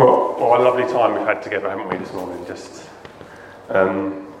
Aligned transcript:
What, 0.00 0.40
what 0.40 0.60
a 0.60 0.62
lovely 0.62 0.90
time 0.90 1.12
we've 1.12 1.26
had 1.26 1.42
together, 1.42 1.68
haven't 1.68 1.90
we, 1.90 1.98
this 1.98 2.10
morning? 2.14 2.42
Just, 2.46 2.88
um, 3.68 4.32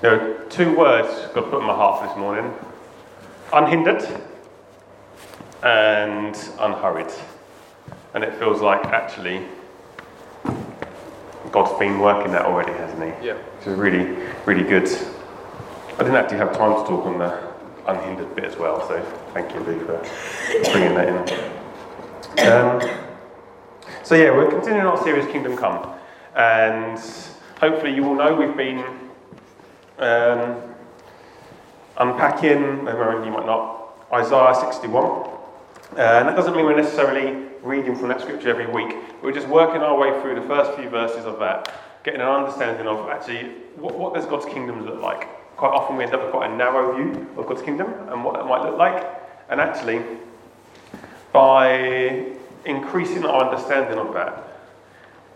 there 0.00 0.18
are 0.18 0.44
two 0.44 0.74
words 0.74 1.28
God 1.34 1.50
put 1.50 1.60
in 1.60 1.66
my 1.66 1.74
heart 1.74 2.00
for 2.00 2.08
this 2.08 2.16
morning 2.16 2.50
unhindered 3.52 4.02
and 5.62 6.34
unhurried. 6.58 7.12
And 8.14 8.24
it 8.24 8.34
feels 8.36 8.62
like 8.62 8.86
actually 8.86 9.44
God's 11.52 11.78
been 11.78 11.98
working 11.98 12.32
that 12.32 12.46
already, 12.46 12.72
hasn't 12.72 13.02
He? 13.02 13.26
Yeah. 13.26 13.34
Which 13.34 13.66
is 13.66 13.78
really, 13.78 14.16
really 14.46 14.64
good. 14.64 14.88
I 15.92 15.98
didn't 15.98 16.16
actually 16.16 16.38
have 16.38 16.56
time 16.56 16.72
to 16.72 16.88
talk 16.88 17.04
on 17.04 17.18
the 17.18 17.52
unhindered 17.86 18.34
bit 18.34 18.46
as 18.46 18.56
well, 18.56 18.80
so 18.88 18.98
thank 19.34 19.52
you, 19.52 19.60
Lou, 19.60 19.78
for 19.84 20.02
bringing 20.72 20.94
that 20.94 21.08
in. 22.38 22.50
Um, 22.50 23.05
so, 24.06 24.14
yeah, 24.14 24.30
we're 24.30 24.48
continuing 24.48 24.86
our 24.86 25.02
series 25.02 25.26
Kingdom 25.32 25.56
Come, 25.56 25.92
and 26.36 26.96
hopefully, 27.58 27.92
you 27.92 28.04
all 28.04 28.14
know 28.14 28.36
we've 28.36 28.56
been 28.56 28.84
um, 29.98 30.62
unpacking, 31.96 32.52
you 32.52 33.32
might 33.32 33.46
not, 33.46 34.06
Isaiah 34.12 34.54
61. 34.54 35.02
Uh, 35.02 35.28
and 35.96 36.28
that 36.28 36.36
doesn't 36.36 36.54
mean 36.54 36.66
we're 36.66 36.76
necessarily 36.76 37.48
reading 37.64 37.96
from 37.96 38.06
that 38.06 38.20
scripture 38.20 38.48
every 38.48 38.68
week. 38.68 38.94
We're 39.24 39.32
just 39.32 39.48
working 39.48 39.82
our 39.82 39.98
way 39.98 40.20
through 40.22 40.36
the 40.40 40.46
first 40.46 40.78
few 40.78 40.88
verses 40.88 41.24
of 41.24 41.40
that, 41.40 41.74
getting 42.04 42.20
an 42.20 42.28
understanding 42.28 42.86
of 42.86 43.08
actually 43.08 43.54
what, 43.74 43.98
what 43.98 44.14
does 44.14 44.24
God's 44.26 44.46
kingdom 44.46 44.86
look 44.86 45.02
like. 45.02 45.26
Quite 45.56 45.72
often 45.72 45.96
we 45.96 46.04
end 46.04 46.14
up 46.14 46.22
with 46.22 46.30
quite 46.30 46.48
a 46.48 46.56
narrow 46.56 46.94
view 46.94 47.28
of 47.36 47.48
God's 47.48 47.62
kingdom 47.62 47.92
and 48.08 48.22
what 48.22 48.34
that 48.34 48.44
might 48.44 48.62
look 48.62 48.78
like. 48.78 49.04
And 49.48 49.60
actually, 49.60 50.00
by 51.32 52.35
increasing 52.66 53.24
our 53.24 53.44
understanding 53.44 53.98
of 53.98 54.12
that, 54.14 54.42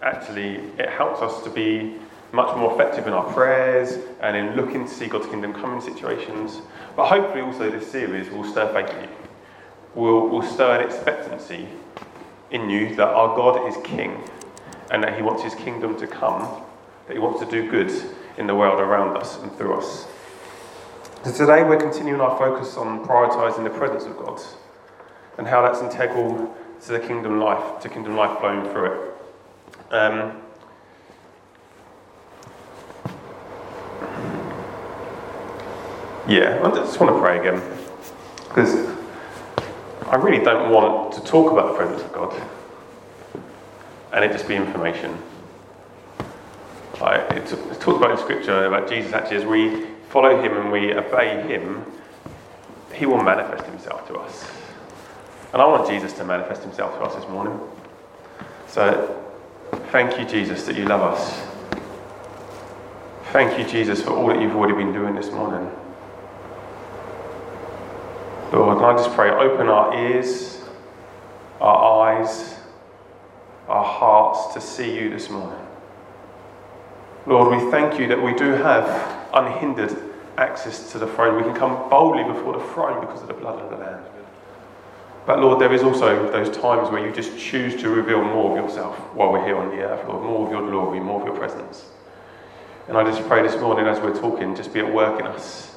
actually 0.03 0.57
it 0.79 0.89
helps 0.91 1.23
us 1.23 1.43
to 1.45 1.51
be 1.51 1.97
much 2.33 2.57
more 2.57 2.73
effective 2.75 3.07
in 3.07 3.13
our 3.13 3.33
prayers 3.33 3.99
and 4.21 4.37
in 4.37 4.55
looking 4.55 4.87
to 4.87 4.91
see 4.93 5.07
God's 5.07 5.27
kingdom 5.27 5.53
come 5.53 5.75
in 5.75 5.81
situations. 5.81 6.61
But 6.95 7.09
hopefully 7.09 7.41
also 7.41 7.71
this 7.71 7.91
series 7.91 8.31
will 8.31 8.45
stir 8.45 8.73
faith 8.73 8.95
in 8.97 9.03
you. 9.05 9.17
Will, 9.95 10.29
will 10.29 10.43
stir 10.43 10.81
an 10.81 10.87
expectancy 10.87 11.67
in 12.51 12.71
you 12.71 12.95
that 12.97 13.09
our 13.09 13.37
God 13.37 13.69
is 13.69 13.77
king 13.85 14.23
and 14.91 15.03
that 15.03 15.17
he 15.17 15.23
wants 15.23 15.43
his 15.43 15.55
kingdom 15.55 15.99
to 15.99 16.07
come, 16.07 16.63
that 17.07 17.15
he 17.15 17.19
wants 17.19 17.41
to 17.41 17.47
do 17.47 17.69
good 17.69 17.91
in 18.39 18.47
the 18.47 18.55
world 18.55 18.81
around 18.81 19.17
us 19.17 19.39
and 19.43 19.53
through 19.57 19.75
us. 19.75 20.07
So 21.25 21.33
today 21.33 21.63
we're 21.65 21.77
continuing 21.77 22.21
our 22.21 22.39
focus 22.39 22.77
on 22.77 23.05
prioritizing 23.05 23.65
the 23.65 23.71
presence 23.71 24.05
of 24.05 24.17
God 24.17 24.41
and 25.37 25.47
how 25.47 25.63
that's 25.63 25.81
integral 25.81 26.57
to 26.83 26.93
the 26.93 27.01
kingdom 27.01 27.41
life, 27.41 27.81
to 27.83 27.89
kingdom 27.89 28.17
life 28.17 28.39
flowing 28.41 28.65
through 28.71 28.93
it. 28.93 29.15
Um, 29.93 30.41
yeah, 36.27 36.61
I 36.63 36.71
just 36.71 36.99
want 36.99 37.15
to 37.15 37.21
pray 37.21 37.39
again 37.39 37.61
because 38.49 38.75
I 40.07 40.17
really 40.17 40.43
don't 40.43 40.71
want 40.71 41.13
to 41.15 41.21
talk 41.23 41.53
about 41.53 41.73
the 41.73 41.75
presence 41.77 42.03
of 42.03 42.13
God 42.13 42.43
and 44.13 44.25
it 44.25 44.33
just 44.33 44.49
be 44.49 44.57
information. 44.57 45.17
Like 47.01 47.31
it's, 47.33 47.53
it's 47.53 47.79
talked 47.79 47.99
about 47.99 48.11
in 48.11 48.19
Scripture 48.19 48.65
about 48.65 48.89
Jesus 48.89 49.13
actually 49.13 49.39
as 49.39 49.45
we 49.45 49.87
follow 50.09 50.43
Him 50.43 50.57
and 50.57 50.73
we 50.73 50.95
obey 50.95 51.43
Him, 51.47 51.85
He 52.95 53.07
will 53.07 53.23
manifest 53.23 53.65
Himself 53.67 54.07
to 54.09 54.15
us. 54.15 54.60
And 55.53 55.61
I 55.61 55.67
want 55.67 55.89
Jesus 55.89 56.13
to 56.15 56.25
manifest 56.25 56.63
Himself 56.63 56.97
to 56.99 57.05
us 57.05 57.15
this 57.15 57.29
morning. 57.29 57.59
So 58.69 59.25
thank 59.91 60.19
you, 60.19 60.25
Jesus, 60.25 60.65
that 60.67 60.77
you 60.77 60.85
love 60.85 61.03
us. 61.03 61.43
Thank 63.33 63.59
you, 63.59 63.65
Jesus, 63.65 64.03
for 64.03 64.11
all 64.11 64.27
that 64.29 64.41
you've 64.41 64.55
already 64.55 64.75
been 64.75 64.93
doing 64.93 65.15
this 65.15 65.31
morning. 65.31 65.71
Lord, 68.53 68.77
and 68.77 68.87
I 68.87 68.97
just 68.97 69.15
pray, 69.15 69.31
open 69.31 69.69
our 69.69 69.95
ears, 69.97 70.61
our 71.61 72.09
eyes, 72.09 72.57
our 73.69 73.85
hearts 73.85 74.55
to 74.55 74.61
see 74.61 74.95
you 74.97 75.11
this 75.11 75.31
morning. 75.31 75.67
Lord, 77.27 77.57
we 77.57 77.71
thank 77.71 78.01
you 78.01 78.09
that 78.09 78.21
we 78.21 78.35
do 78.35 78.53
have 78.53 79.29
unhindered 79.33 79.97
access 80.37 80.91
to 80.93 80.99
the 80.99 81.07
throne. 81.07 81.37
We 81.37 81.43
can 81.43 81.55
come 81.55 81.89
boldly 81.89 82.25
before 82.25 82.59
the 82.59 82.65
throne 82.73 83.01
because 83.01 83.23
of 83.23 83.29
the 83.29 83.35
blood 83.35 83.61
of 83.61 83.71
the 83.71 83.77
Lamb. 83.77 84.05
But 85.27 85.41
Lord, 85.41 85.61
there 85.61 85.73
is 85.73 85.83
also 85.83 86.31
those 86.33 86.55
times 86.57 86.91
where 86.91 87.07
you 87.07 87.13
just 87.13 87.39
choose 87.39 87.81
to 87.83 87.91
reveal 87.91 88.23
more 88.23 88.59
of 88.59 88.65
yourself 88.65 88.97
while 89.15 89.33
we're 89.33 89.45
here 89.45 89.57
on 89.57 89.69
the 89.69 89.83
earth, 89.83 90.09
Lord, 90.09 90.25
more 90.25 90.47
of 90.47 90.53
your 90.53 90.69
glory, 90.69 90.99
more 91.01 91.21
of 91.21 91.27
your 91.27 91.37
presence. 91.37 91.85
And 92.89 92.97
I 92.97 93.05
just 93.05 93.27
pray 93.29 93.43
this 93.43 93.61
morning 93.61 93.87
as 93.87 94.01
we're 94.01 94.19
talking, 94.19 94.57
just 94.57 94.73
be 94.73 94.81
at 94.81 94.93
work 94.93 95.21
in 95.21 95.27
us. 95.27 95.77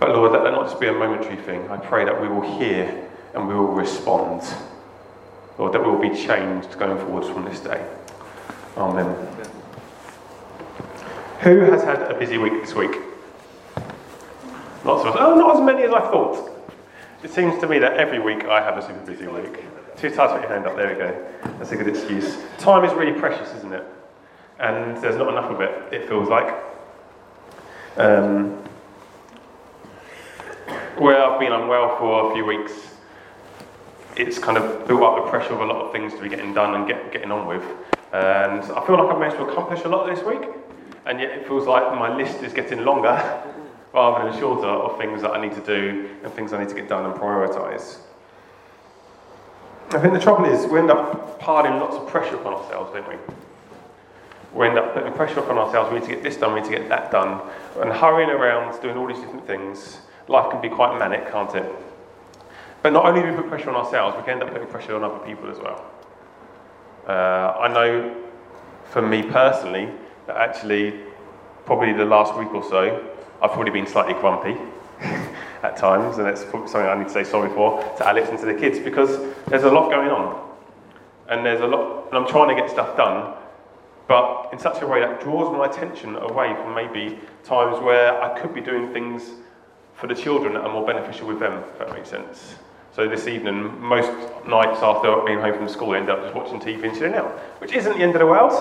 But 0.00 0.10
Lord, 0.10 0.32
let 0.32 0.42
that 0.42 0.52
not 0.52 0.66
just 0.66 0.80
be 0.80 0.88
a 0.88 0.92
momentary 0.92 1.36
thing. 1.36 1.68
I 1.70 1.76
pray 1.76 2.04
that 2.04 2.20
we 2.20 2.26
will 2.28 2.58
hear 2.58 3.08
and 3.34 3.46
we 3.46 3.54
will 3.54 3.72
respond. 3.72 4.42
Lord, 5.58 5.72
that 5.72 5.84
we 5.84 5.90
will 5.90 6.00
be 6.00 6.10
changed 6.10 6.78
going 6.78 6.98
forwards 6.98 7.28
from 7.28 7.44
this 7.44 7.60
day. 7.60 7.86
Amen. 8.76 9.14
Who 11.40 11.60
has 11.60 11.84
had 11.84 12.02
a 12.10 12.18
busy 12.18 12.38
week 12.38 12.54
this 12.54 12.74
week? 12.74 12.96
Lots 14.84 15.04
of 15.04 15.14
us. 15.14 15.16
Oh, 15.20 15.36
not 15.36 15.56
as 15.56 15.62
many 15.62 15.82
as 15.84 15.92
I 15.92 16.00
thought. 16.00 16.53
It 17.24 17.30
seems 17.30 17.58
to 17.62 17.66
me 17.66 17.78
that 17.78 17.94
every 17.94 18.18
week 18.18 18.44
I 18.44 18.62
have 18.62 18.76
a 18.76 18.82
super 18.82 19.00
busy 19.00 19.26
week. 19.26 19.64
Too 19.96 20.10
tight 20.10 20.26
to 20.26 20.32
put 20.34 20.42
your 20.42 20.50
hand 20.50 20.66
up. 20.66 20.76
There 20.76 20.88
we 20.88 20.94
go. 20.94 21.26
That's 21.56 21.72
a 21.72 21.76
good 21.76 21.88
excuse. 21.88 22.36
Time 22.58 22.84
is 22.84 22.92
really 22.92 23.18
precious, 23.18 23.48
isn't 23.56 23.72
it? 23.72 23.82
And 24.58 24.98
there's 24.98 25.16
not 25.16 25.28
enough 25.30 25.50
of 25.50 25.62
it, 25.62 25.90
it 25.90 26.06
feels 26.06 26.28
like. 26.28 26.54
Um, 27.96 28.50
where 30.98 31.24
I've 31.24 31.40
been 31.40 31.52
unwell 31.52 31.96
for 31.98 32.30
a 32.30 32.34
few 32.34 32.44
weeks, 32.44 32.72
it's 34.18 34.38
kind 34.38 34.58
of 34.58 34.86
built 34.86 35.02
up 35.02 35.24
the 35.24 35.30
pressure 35.30 35.54
of 35.54 35.60
a 35.60 35.64
lot 35.64 35.76
of 35.76 35.92
things 35.92 36.12
to 36.12 36.20
be 36.20 36.28
getting 36.28 36.52
done 36.52 36.74
and 36.74 36.86
get, 36.86 37.10
getting 37.10 37.32
on 37.32 37.46
with. 37.46 37.64
And 38.12 38.62
I 38.64 38.86
feel 38.86 39.02
like 39.02 39.10
I've 39.10 39.18
managed 39.18 39.38
to 39.38 39.46
accomplish 39.46 39.82
a 39.84 39.88
lot 39.88 40.14
this 40.14 40.22
week, 40.22 40.46
and 41.06 41.18
yet 41.18 41.30
it 41.30 41.48
feels 41.48 41.66
like 41.66 41.84
my 41.98 42.14
list 42.14 42.42
is 42.42 42.52
getting 42.52 42.84
longer 42.84 43.42
rather 43.94 44.24
than 44.24 44.34
a 44.34 44.40
shorter 44.40 44.66
of 44.66 44.98
things 44.98 45.22
that 45.22 45.30
I 45.30 45.40
need 45.40 45.54
to 45.54 45.60
do 45.60 46.10
and 46.24 46.32
things 46.32 46.52
I 46.52 46.58
need 46.58 46.68
to 46.68 46.74
get 46.74 46.88
done 46.88 47.06
and 47.06 47.14
prioritise. 47.14 47.98
I 49.90 50.00
think 50.00 50.12
the 50.12 50.20
trouble 50.20 50.46
is 50.46 50.66
we 50.66 50.80
end 50.80 50.90
up 50.90 51.38
piling 51.38 51.78
lots 51.78 51.94
of 51.94 52.08
pressure 52.08 52.34
upon 52.34 52.54
ourselves, 52.54 52.92
don't 52.92 53.08
we? 53.08 53.14
We 54.52 54.66
end 54.66 54.78
up 54.78 54.94
putting 54.94 55.12
pressure 55.12 55.38
upon 55.38 55.58
ourselves. 55.58 55.92
We 55.92 56.00
need 56.00 56.06
to 56.06 56.14
get 56.14 56.24
this 56.24 56.36
done, 56.36 56.54
we 56.54 56.60
need 56.60 56.70
to 56.70 56.76
get 56.76 56.88
that 56.88 57.12
done, 57.12 57.40
and 57.80 57.92
hurrying 57.92 58.30
around 58.30 58.80
doing 58.82 58.96
all 58.96 59.06
these 59.06 59.18
different 59.18 59.46
things. 59.46 59.98
Life 60.26 60.50
can 60.50 60.60
be 60.60 60.68
quite 60.68 60.98
manic, 60.98 61.30
can't 61.30 61.54
it? 61.54 61.70
But 62.82 62.92
not 62.92 63.04
only 63.04 63.22
do 63.22 63.28
we 63.28 63.36
put 63.36 63.48
pressure 63.48 63.70
on 63.70 63.76
ourselves, 63.76 64.16
we 64.16 64.24
can 64.24 64.34
end 64.34 64.42
up 64.42 64.50
putting 64.50 64.66
pressure 64.66 64.96
on 64.96 65.04
other 65.04 65.24
people 65.24 65.48
as 65.48 65.58
well. 65.58 65.84
Uh, 67.06 67.58
I 67.60 67.68
know 67.68 68.16
for 68.86 69.02
me 69.02 69.22
personally 69.22 69.88
that 70.26 70.36
actually, 70.36 71.00
probably 71.64 71.92
the 71.92 72.04
last 72.04 72.36
week 72.36 72.52
or 72.52 72.62
so, 72.64 73.13
I've 73.44 73.52
probably 73.52 73.72
been 73.72 73.86
slightly 73.86 74.14
grumpy 74.14 74.56
at 75.62 75.76
times, 75.76 76.16
and 76.16 76.26
it's 76.26 76.40
something 76.50 76.76
I 76.76 76.96
need 76.96 77.08
to 77.08 77.12
say 77.12 77.24
sorry 77.24 77.50
for 77.50 77.82
to 77.98 78.08
Alex 78.08 78.30
and 78.30 78.38
to 78.38 78.46
the 78.46 78.54
kids 78.54 78.78
because 78.78 79.34
there's 79.48 79.64
a 79.64 79.70
lot 79.70 79.90
going 79.90 80.08
on. 80.08 80.42
And 81.28 81.44
there's 81.44 81.60
a 81.60 81.66
lot, 81.66 82.08
and 82.08 82.16
I'm 82.16 82.26
trying 82.26 82.48
to 82.48 82.60
get 82.60 82.70
stuff 82.70 82.96
done, 82.96 83.34
but 84.08 84.48
in 84.50 84.58
such 84.58 84.80
a 84.80 84.86
way 84.86 85.00
that 85.00 85.20
draws 85.20 85.54
my 85.54 85.66
attention 85.66 86.16
away 86.16 86.54
from 86.54 86.74
maybe 86.74 87.18
times 87.42 87.78
where 87.82 88.18
I 88.22 88.40
could 88.40 88.54
be 88.54 88.62
doing 88.62 88.94
things 88.94 89.32
for 89.92 90.06
the 90.06 90.14
children 90.14 90.54
that 90.54 90.62
are 90.62 90.72
more 90.72 90.86
beneficial 90.86 91.28
with 91.28 91.38
them, 91.38 91.62
if 91.70 91.78
that 91.80 91.92
makes 91.92 92.08
sense. 92.08 92.54
So 92.96 93.06
this 93.06 93.26
evening, 93.26 93.78
most 93.78 94.10
nights 94.46 94.80
after 94.80 95.20
being 95.26 95.38
home 95.38 95.52
from 95.52 95.68
school, 95.68 95.90
I 95.90 95.98
end 95.98 96.08
up 96.08 96.22
just 96.22 96.34
watching 96.34 96.60
TV 96.60 96.88
and 96.88 96.96
chilling 96.96 97.14
out, 97.14 97.30
which 97.60 97.72
isn't 97.72 97.94
the 97.98 98.02
end 98.02 98.14
of 98.14 98.20
the 98.20 98.26
world. 98.26 98.52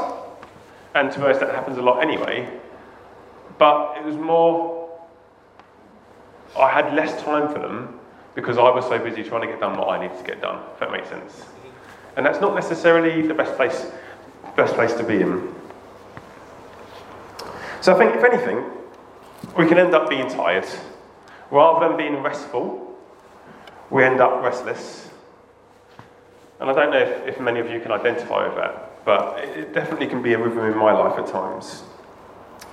And 0.93 1.09
to 1.13 1.19
most, 1.19 1.39
that 1.39 1.55
happens 1.55 1.77
a 1.77 1.81
lot 1.81 2.03
anyway. 2.03 2.59
But 3.57 3.97
it 3.97 4.03
was 4.03 4.15
more, 4.15 4.89
I 6.57 6.69
had 6.69 6.93
less 6.93 7.21
time 7.23 7.51
for 7.53 7.59
them 7.59 7.99
because 8.35 8.57
I 8.57 8.69
was 8.69 8.85
so 8.85 8.97
busy 8.97 9.23
trying 9.23 9.41
to 9.41 9.47
get 9.47 9.59
done 9.59 9.77
what 9.77 9.89
I 9.89 10.01
needed 10.01 10.17
to 10.17 10.23
get 10.23 10.41
done, 10.41 10.61
if 10.73 10.79
that 10.79 10.91
makes 10.91 11.09
sense. 11.09 11.45
And 12.15 12.25
that's 12.25 12.41
not 12.41 12.55
necessarily 12.55 13.25
the 13.27 13.33
best 13.33 13.55
place, 13.55 13.91
best 14.55 14.73
place 14.73 14.93
to 14.93 15.03
be 15.03 15.21
in. 15.21 15.53
So 17.81 17.93
I 17.93 17.97
think, 17.97 18.15
if 18.15 18.23
anything, 18.23 18.63
we 19.57 19.67
can 19.67 19.77
end 19.77 19.93
up 19.93 20.09
being 20.09 20.29
tired. 20.29 20.65
Rather 21.51 21.87
than 21.87 21.97
being 21.97 22.23
restful, 22.23 22.97
we 23.89 24.03
end 24.03 24.21
up 24.21 24.41
restless. 24.41 25.09
And 26.59 26.69
I 26.69 26.73
don't 26.73 26.91
know 26.91 26.99
if, 26.99 27.27
if 27.27 27.39
many 27.39 27.59
of 27.59 27.69
you 27.69 27.79
can 27.79 27.91
identify 27.91 28.47
with 28.47 28.55
that, 28.55 29.05
but 29.05 29.39
it 29.39 29.73
definitely 29.73 30.07
can 30.07 30.21
be 30.21 30.33
a 30.33 30.39
rhythm 30.39 30.65
in 30.65 30.77
my 30.77 30.93
life 30.93 31.19
at 31.19 31.27
times. 31.27 31.83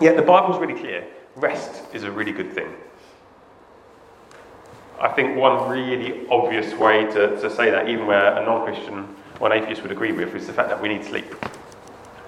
Yet 0.01 0.17
the 0.17 0.23
Bible's 0.23 0.59
really 0.59 0.79
clear 0.79 1.07
rest 1.37 1.83
is 1.95 2.05
a 2.05 2.11
really 2.11 2.33
good 2.33 2.53
thing. 2.53 2.75
I 5.01 5.09
think 5.09 5.37
one 5.37 5.71
really 5.71 6.27
obvious 6.29 6.75
way 6.75 7.05
to, 7.07 7.41
to 7.41 7.51
say 7.51 7.71
that, 7.71 7.89
even 7.89 8.07
where 8.07 8.37
a 8.37 8.45
non 8.45 8.65
Christian 8.65 9.15
or 9.39 9.51
an 9.51 9.63
atheist 9.63 9.83
would 9.83 9.93
agree 9.93 10.13
with, 10.13 10.35
is 10.35 10.47
the 10.47 10.53
fact 10.53 10.69
that 10.69 10.81
we 10.81 10.89
need 10.89 11.05
sleep. 11.05 11.35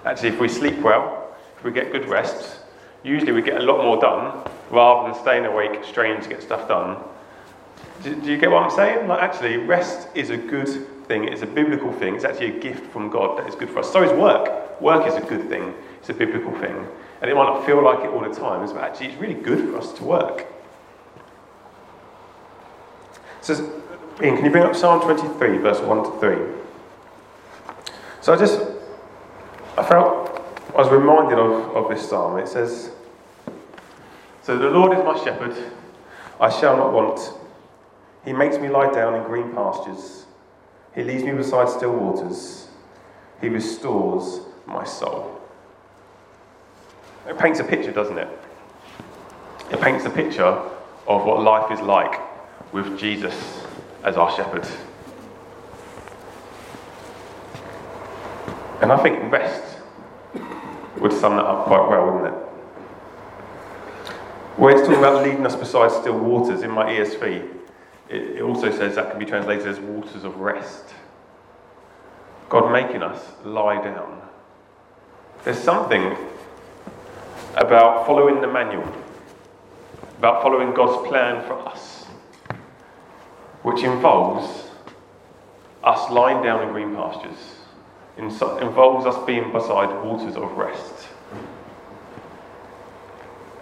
Actually, 0.05 0.31
if 0.31 0.41
we 0.41 0.49
sleep 0.49 0.79
well, 0.79 1.35
if 1.57 1.65
we 1.65 1.71
get 1.71 1.93
good 1.93 2.09
rest, 2.09 2.61
usually 3.03 3.33
we 3.33 3.43
get 3.43 3.61
a 3.61 3.65
lot 3.65 3.85
more 3.85 4.01
done 4.01 4.49
rather 4.71 5.13
than 5.13 5.21
staying 5.21 5.45
awake 5.45 5.85
straining 5.85 6.23
to 6.23 6.29
get 6.29 6.43
stuff 6.43 6.67
done. 6.67 6.97
Do, 8.03 8.15
do 8.21 8.31
you 8.31 8.39
get 8.39 8.51
what 8.51 8.63
I'm 8.63 8.71
saying? 8.71 9.07
Like, 9.07 9.23
actually, 9.23 9.59
rest 9.59 10.09
is 10.15 10.31
a 10.31 10.37
good 10.37 11.07
thing. 11.07 11.25
It's 11.25 11.43
a 11.43 11.47
biblical 11.47 11.93
thing. 11.93 12.17
It's 12.17 12.25
actually 12.25 12.57
a 12.57 12.61
gift 12.61 12.91
from 12.91 13.11
God 13.11 13.39
that 13.39 13.47
is 13.47 13.55
good 13.55 13.69
for 13.69 13.81
us. 13.81 13.93
So 13.93 14.03
is 14.03 14.13
work. 14.19 14.81
Work 14.81 15.07
is 15.07 15.15
a 15.15 15.21
good 15.21 15.49
thing. 15.49 15.75
It's 16.01 16.09
a 16.09 16.15
biblical 16.15 16.53
thing. 16.59 16.87
And 17.23 17.31
it 17.31 17.35
might 17.37 17.45
not 17.45 17.65
feel 17.65 17.83
like 17.83 18.05
it 18.05 18.09
all 18.11 18.21
the 18.21 18.35
time, 18.35 18.67
but 18.67 18.83
actually, 18.83 19.07
it's 19.07 19.21
really 19.21 19.35
good 19.35 19.71
for 19.71 19.79
us 19.79 19.93
to 19.93 20.05
work. 20.05 20.45
So, 23.41 23.55
Ian, 24.21 24.37
can 24.37 24.45
you 24.45 24.51
bring 24.51 24.65
up 24.65 24.75
Psalm 24.75 25.01
23, 25.01 25.59
verse 25.59 25.81
1 25.81 26.05
to 26.05 26.19
3? 26.19 26.37
So 28.21 28.33
I 28.33 28.37
just, 28.37 28.61
I 29.79 29.85
felt, 29.85 30.43
I 30.75 30.79
was 30.79 30.91
reminded 30.91 31.39
of, 31.39 31.77
of 31.77 31.89
this 31.91 32.09
psalm. 32.09 32.39
It 32.39 32.49
says, 32.49 32.91
So 34.43 34.59
the 34.59 34.71
Lord 34.71 34.99
is 34.99 35.05
my 35.05 35.17
shepherd, 35.23 35.57
I 36.41 36.51
shall 36.51 36.77
not 36.77 36.93
want. 36.93 37.21
He 38.25 38.33
makes 38.33 38.59
me 38.59 38.69
lie 38.69 38.93
down 38.93 39.15
in 39.15 39.23
green 39.25 39.53
pastures. 39.53 40.27
He 40.95 41.05
leads 41.05 41.23
me 41.23 41.33
beside 41.33 41.69
still 41.69 41.93
waters. 41.93 42.69
He 43.41 43.49
restores 43.49 44.41
my 44.67 44.85
soul. 44.85 45.42
It 47.29 47.39
paints 47.39 47.61
a 47.61 47.65
picture, 47.65 47.93
doesn't 47.93 48.19
it? 48.19 48.29
It 49.71 49.81
paints 49.81 50.05
a 50.05 50.11
picture 50.11 50.43
of 51.07 51.25
what 51.25 51.43
life 51.43 51.71
is 51.71 51.81
like 51.81 52.21
with 52.73 52.99
Jesus 52.99 53.65
as 54.03 54.17
our 54.17 54.35
shepherd. 54.35 54.67
And 58.81 58.91
I 58.91 59.01
think 59.03 59.31
rest 59.31 59.79
would 60.99 61.13
sum 61.13 61.37
that 61.37 61.45
up 61.45 61.67
quite 61.67 61.89
well, 61.89 62.07
wouldn't 62.07 62.35
it? 62.35 62.39
Where 64.59 64.73
it's 64.73 64.83
talking 64.83 64.99
about 64.99 65.25
leading 65.25 65.47
us 65.47 65.55
beside 65.55 65.91
still 65.93 66.19
waters 66.19 66.63
in 66.63 66.71
my 66.71 66.85
ESV, 66.87 67.49
it, 68.09 68.23
it 68.23 68.43
also 68.43 68.71
says 68.71 68.97
that 68.97 69.11
can 69.11 69.19
be 69.19 69.25
translated 69.25 69.67
as 69.67 69.79
waters 69.79 70.25
of 70.25 70.37
rest. 70.37 70.95
God 72.49 72.71
making 72.71 73.03
us 73.03 73.25
lie 73.45 73.83
down. 73.83 74.21
There's 75.45 75.59
something 75.59 76.17
about 77.57 78.07
following 78.07 78.41
the 78.41 78.47
manual, 78.47 78.91
about 80.19 80.43
following 80.43 80.73
God's 80.75 81.07
plan 81.09 81.45
for 81.47 81.59
us, 81.69 82.05
which 83.63 83.83
involves 83.83 84.71
us 85.85 86.11
lying 86.11 86.43
down 86.43 86.63
in 86.63 86.73
green 86.73 86.95
pastures, 86.95 87.57
involves 88.17 89.07
us 89.07 89.25
being 89.27 89.53
beside 89.53 89.89
waters 90.05 90.37
of 90.37 90.53
rest. 90.53 91.09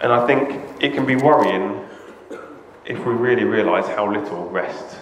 And 0.01 0.11
I 0.11 0.25
think 0.25 0.81
it 0.81 0.93
can 0.93 1.05
be 1.05 1.15
worrying 1.15 1.87
if 2.85 2.97
we 3.05 3.13
really 3.13 3.43
realise 3.43 3.85
how 3.87 4.11
little 4.11 4.49
rest 4.49 4.97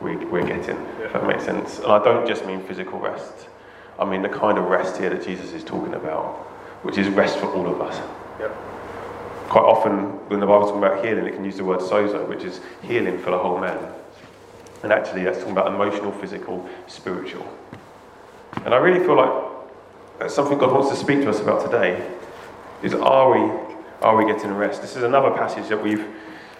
we, 0.00 0.16
are 0.16 0.42
getting, 0.42 0.76
if 1.00 1.12
that 1.12 1.26
makes 1.26 1.44
sense. 1.44 1.78
And 1.78 1.86
I 1.86 2.02
don't 2.02 2.26
just 2.26 2.44
mean 2.44 2.60
physical 2.62 2.98
rest, 2.98 3.48
I 3.98 4.04
mean 4.04 4.22
the 4.22 4.28
kind 4.28 4.58
of 4.58 4.64
rest 4.64 4.96
here 4.96 5.10
that 5.10 5.24
Jesus 5.24 5.52
is 5.52 5.62
talking 5.62 5.94
about, 5.94 6.46
which 6.84 6.98
is 6.98 7.08
rest 7.08 7.38
for 7.38 7.46
all 7.46 7.66
of 7.66 7.80
us. 7.80 7.96
Yep. 8.38 8.52
Quite 9.48 9.64
often, 9.64 9.94
when 10.28 10.38
the 10.38 10.46
Bible's 10.46 10.70
talking 10.70 10.84
about 10.84 11.04
healing, 11.04 11.26
it 11.26 11.34
can 11.34 11.44
use 11.44 11.56
the 11.56 11.64
word 11.64 11.80
sozo, 11.80 12.28
which 12.28 12.44
is 12.44 12.60
healing 12.82 13.18
for 13.18 13.30
the 13.30 13.38
whole 13.38 13.58
man. 13.58 13.78
And 14.82 14.92
actually, 14.92 15.24
that's 15.24 15.38
talking 15.38 15.52
about 15.52 15.68
emotional, 15.68 16.12
physical, 16.12 16.68
spiritual. 16.86 17.46
And 18.64 18.74
I 18.74 18.76
really 18.76 19.00
feel 19.00 19.16
like 19.16 19.52
that's 20.18 20.34
something 20.34 20.58
God 20.58 20.72
wants 20.72 20.90
to 20.90 20.96
speak 20.96 21.22
to 21.22 21.30
us 21.30 21.40
about 21.40 21.64
today. 21.64 22.06
Is 22.82 22.94
are 22.94 23.32
we 23.32 23.74
are 24.02 24.16
we 24.16 24.30
getting 24.30 24.52
rest? 24.52 24.82
This 24.82 24.94
is 24.94 25.02
another 25.02 25.30
passage 25.30 25.68
that 25.68 25.82
we've 25.82 26.06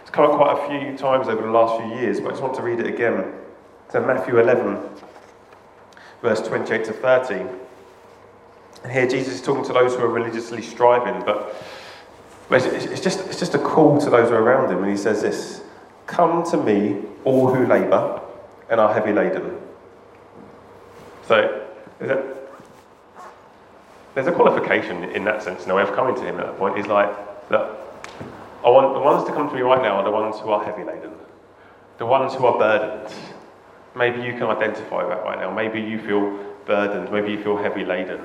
it's 0.00 0.11
come 0.11 0.31
up 0.31 0.37
quite 0.37 0.53
a 0.53 0.69
few 0.69 0.97
times 0.97 1.29
over 1.29 1.43
the 1.43 1.53
last 1.53 1.82
few 1.82 1.94
years, 2.00 2.21
but 2.21 2.29
I 2.29 2.31
just 2.31 2.43
want 2.43 2.55
to 2.55 2.62
read 2.62 2.81
it 2.81 2.87
again. 2.87 3.32
So 3.91 4.00
Matthew 4.00 4.38
11, 4.38 4.79
verse 6.23 6.41
28 6.41 6.85
to 6.87 6.93
30. 6.93 7.63
And 8.84 8.92
here 8.92 9.08
Jesus 9.08 9.34
is 9.34 9.42
talking 9.42 9.64
to 9.64 9.72
those 9.72 9.94
who 9.94 10.02
are 10.02 10.08
religiously 10.08 10.60
striving, 10.60 11.25
but 11.25 11.56
it's 12.50 13.00
just, 13.00 13.20
it's 13.20 13.38
just 13.38 13.54
a 13.54 13.58
call 13.58 13.98
to 13.98 14.10
those 14.10 14.28
who 14.28 14.34
are 14.34 14.42
around 14.42 14.70
him. 14.70 14.82
And 14.82 14.90
he 14.90 14.96
says 14.96 15.22
this 15.22 15.62
Come 16.06 16.44
to 16.50 16.58
me, 16.58 17.00
all 17.25 17.52
who 17.52 17.66
labour 17.66 18.20
and 18.69 18.78
are 18.78 18.92
heavy 18.92 19.12
laden. 19.12 19.58
So, 21.26 21.66
there's 21.98 22.36
a 24.26 24.32
qualification 24.32 25.04
in 25.04 25.25
that 25.25 25.42
sense, 25.42 25.66
way 25.66 25.82
of 25.82 25.94
coming 25.94 26.14
to 26.16 26.22
him 26.22 26.38
at 26.38 26.46
that 26.46 26.58
point. 26.58 26.76
He's 26.76 26.87
like, 26.87 27.08
Look, 27.50 27.78
I 28.62 28.69
want 28.69 28.92
the 28.92 29.00
ones 29.00 29.26
to 29.26 29.32
come 29.32 29.48
to 29.48 29.54
me 29.54 29.62
right 29.62 29.80
now 29.80 29.96
are 29.96 30.04
the 30.04 30.10
ones 30.10 30.38
who 30.40 30.50
are 30.50 30.62
heavy 30.62 30.84
laden, 30.84 31.12
the 31.96 32.06
ones 32.06 32.34
who 32.34 32.44
are 32.44 32.58
burdened. 32.58 33.14
Maybe 33.96 34.20
you 34.20 34.32
can 34.32 34.44
identify 34.44 35.08
that 35.08 35.22
right 35.22 35.38
now. 35.38 35.54
Maybe 35.54 35.80
you 35.80 35.98
feel 36.00 36.38
burdened, 36.66 37.10
maybe 37.10 37.32
you 37.32 37.42
feel 37.42 37.56
heavy 37.56 37.87
laden 37.87 38.20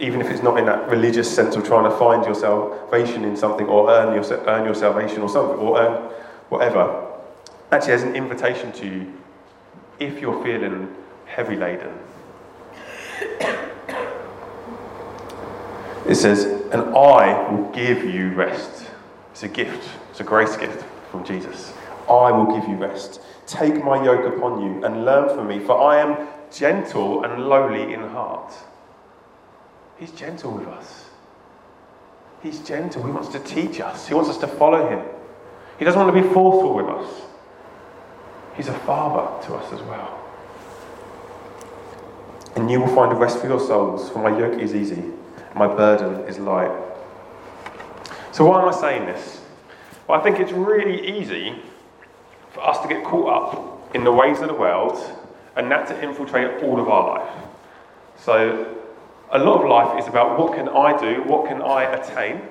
even 0.00 0.20
if 0.20 0.30
it's 0.30 0.42
not 0.42 0.58
in 0.58 0.64
that 0.66 0.88
religious 0.88 1.32
sense 1.32 1.56
of 1.56 1.66
trying 1.66 1.84
to 1.84 1.96
find 1.96 2.24
your 2.24 2.34
salvation 2.34 3.24
in 3.24 3.36
something 3.36 3.66
or 3.66 3.90
earn 3.90 4.14
your, 4.14 4.24
earn 4.48 4.64
your 4.64 4.74
salvation 4.74 5.20
or 5.20 5.28
something 5.28 5.58
or 5.58 5.78
earn 5.78 5.92
whatever, 6.48 7.06
actually 7.70 7.92
as 7.92 8.02
an 8.02 8.16
invitation 8.16 8.72
to 8.72 8.86
you 8.86 9.12
if 9.98 10.20
you're 10.20 10.42
feeling 10.42 10.94
heavy 11.26 11.56
laden. 11.56 11.92
It 16.06 16.14
says, 16.14 16.44
and 16.72 16.82
I 16.96 17.50
will 17.50 17.70
give 17.72 18.04
you 18.04 18.30
rest. 18.30 18.86
It's 19.32 19.42
a 19.42 19.48
gift, 19.48 19.88
it's 20.10 20.20
a 20.20 20.24
grace 20.24 20.56
gift 20.56 20.84
from 21.10 21.24
Jesus. 21.24 21.72
I 22.08 22.32
will 22.32 22.58
give 22.58 22.68
you 22.68 22.76
rest. 22.76 23.20
Take 23.46 23.84
my 23.84 24.02
yoke 24.02 24.34
upon 24.34 24.62
you 24.62 24.84
and 24.84 25.04
learn 25.04 25.28
from 25.36 25.46
me, 25.46 25.60
for 25.60 25.80
I 25.80 26.00
am 26.00 26.26
gentle 26.50 27.22
and 27.22 27.44
lowly 27.44 27.92
in 27.92 28.00
heart 28.00 28.52
He's 30.00 30.10
gentle 30.12 30.52
with 30.52 30.66
us. 30.66 31.10
He's 32.42 32.58
gentle. 32.60 33.04
He 33.04 33.12
wants 33.12 33.28
to 33.28 33.38
teach 33.38 33.80
us, 33.80 34.08
He 34.08 34.14
wants 34.14 34.30
us 34.30 34.38
to 34.38 34.46
follow 34.46 34.88
Him. 34.88 35.04
He 35.78 35.84
doesn't 35.84 36.00
want 36.00 36.14
to 36.14 36.22
be 36.22 36.26
forceful 36.32 36.74
with 36.74 36.86
us. 36.86 37.22
He's 38.56 38.68
a 38.68 38.78
father 38.80 39.46
to 39.46 39.54
us 39.54 39.72
as 39.72 39.80
well. 39.82 40.16
And 42.56 42.70
you 42.70 42.80
will 42.80 42.94
find 42.94 43.12
a 43.12 43.14
rest 43.14 43.38
for 43.38 43.46
your 43.46 43.60
souls, 43.60 44.10
for 44.10 44.18
my 44.18 44.36
yoke 44.36 44.58
is 44.58 44.74
easy, 44.74 45.04
my 45.54 45.66
burden 45.66 46.26
is 46.26 46.38
light. 46.38 46.72
So, 48.32 48.46
why 48.46 48.62
am 48.62 48.68
I 48.68 48.72
saying 48.72 49.04
this? 49.04 49.42
Well, 50.08 50.18
I 50.18 50.22
think 50.22 50.40
it's 50.40 50.52
really 50.52 51.18
easy 51.18 51.56
for 52.52 52.66
us 52.66 52.80
to 52.80 52.88
get 52.88 53.04
caught 53.04 53.28
up 53.28 53.94
in 53.94 54.04
the 54.04 54.12
ways 54.12 54.40
of 54.40 54.48
the 54.48 54.54
world 54.54 54.98
and 55.56 55.70
that 55.70 55.88
to 55.88 56.02
infiltrate 56.02 56.62
all 56.62 56.80
of 56.80 56.88
our 56.88 57.18
life. 57.18 57.44
So, 58.16 58.79
a 59.32 59.38
lot 59.38 59.62
of 59.62 59.68
life 59.68 59.98
is 60.00 60.08
about 60.08 60.38
what 60.38 60.54
can 60.54 60.68
I 60.68 60.98
do, 60.98 61.22
what 61.22 61.48
can 61.48 61.62
I 61.62 61.84
attain, 61.84 62.42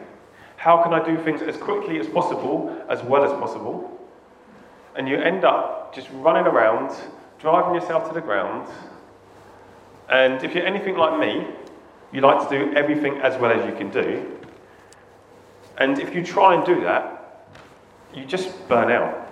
how 0.55 0.81
can 0.81 0.93
I 0.93 1.03
do 1.03 1.21
things 1.23 1.41
as 1.41 1.57
quickly 1.57 1.99
as 1.99 2.07
possible, 2.07 2.75
as 2.89 3.01
well 3.03 3.23
as 3.23 3.31
possible. 3.31 3.97
And 4.95 5.07
you 5.07 5.17
end 5.17 5.43
up 5.43 5.93
just 5.93 6.09
running 6.13 6.45
around, 6.45 6.95
driving 7.39 7.75
yourself 7.75 8.07
to 8.07 8.13
the 8.13 8.21
ground. 8.21 8.69
And 10.09 10.43
if 10.43 10.55
you're 10.55 10.65
anything 10.65 10.95
like 10.95 11.19
me, 11.19 11.47
you 12.11 12.21
like 12.21 12.49
to 12.49 12.57
do 12.57 12.73
everything 12.73 13.17
as 13.17 13.39
well 13.39 13.51
as 13.51 13.65
you 13.69 13.75
can 13.75 13.89
do. 13.89 14.37
And 15.77 15.99
if 15.99 16.13
you 16.13 16.23
try 16.23 16.55
and 16.55 16.65
do 16.65 16.81
that, 16.81 17.45
you 18.13 18.25
just 18.25 18.67
burn 18.67 18.91
out. 18.91 19.27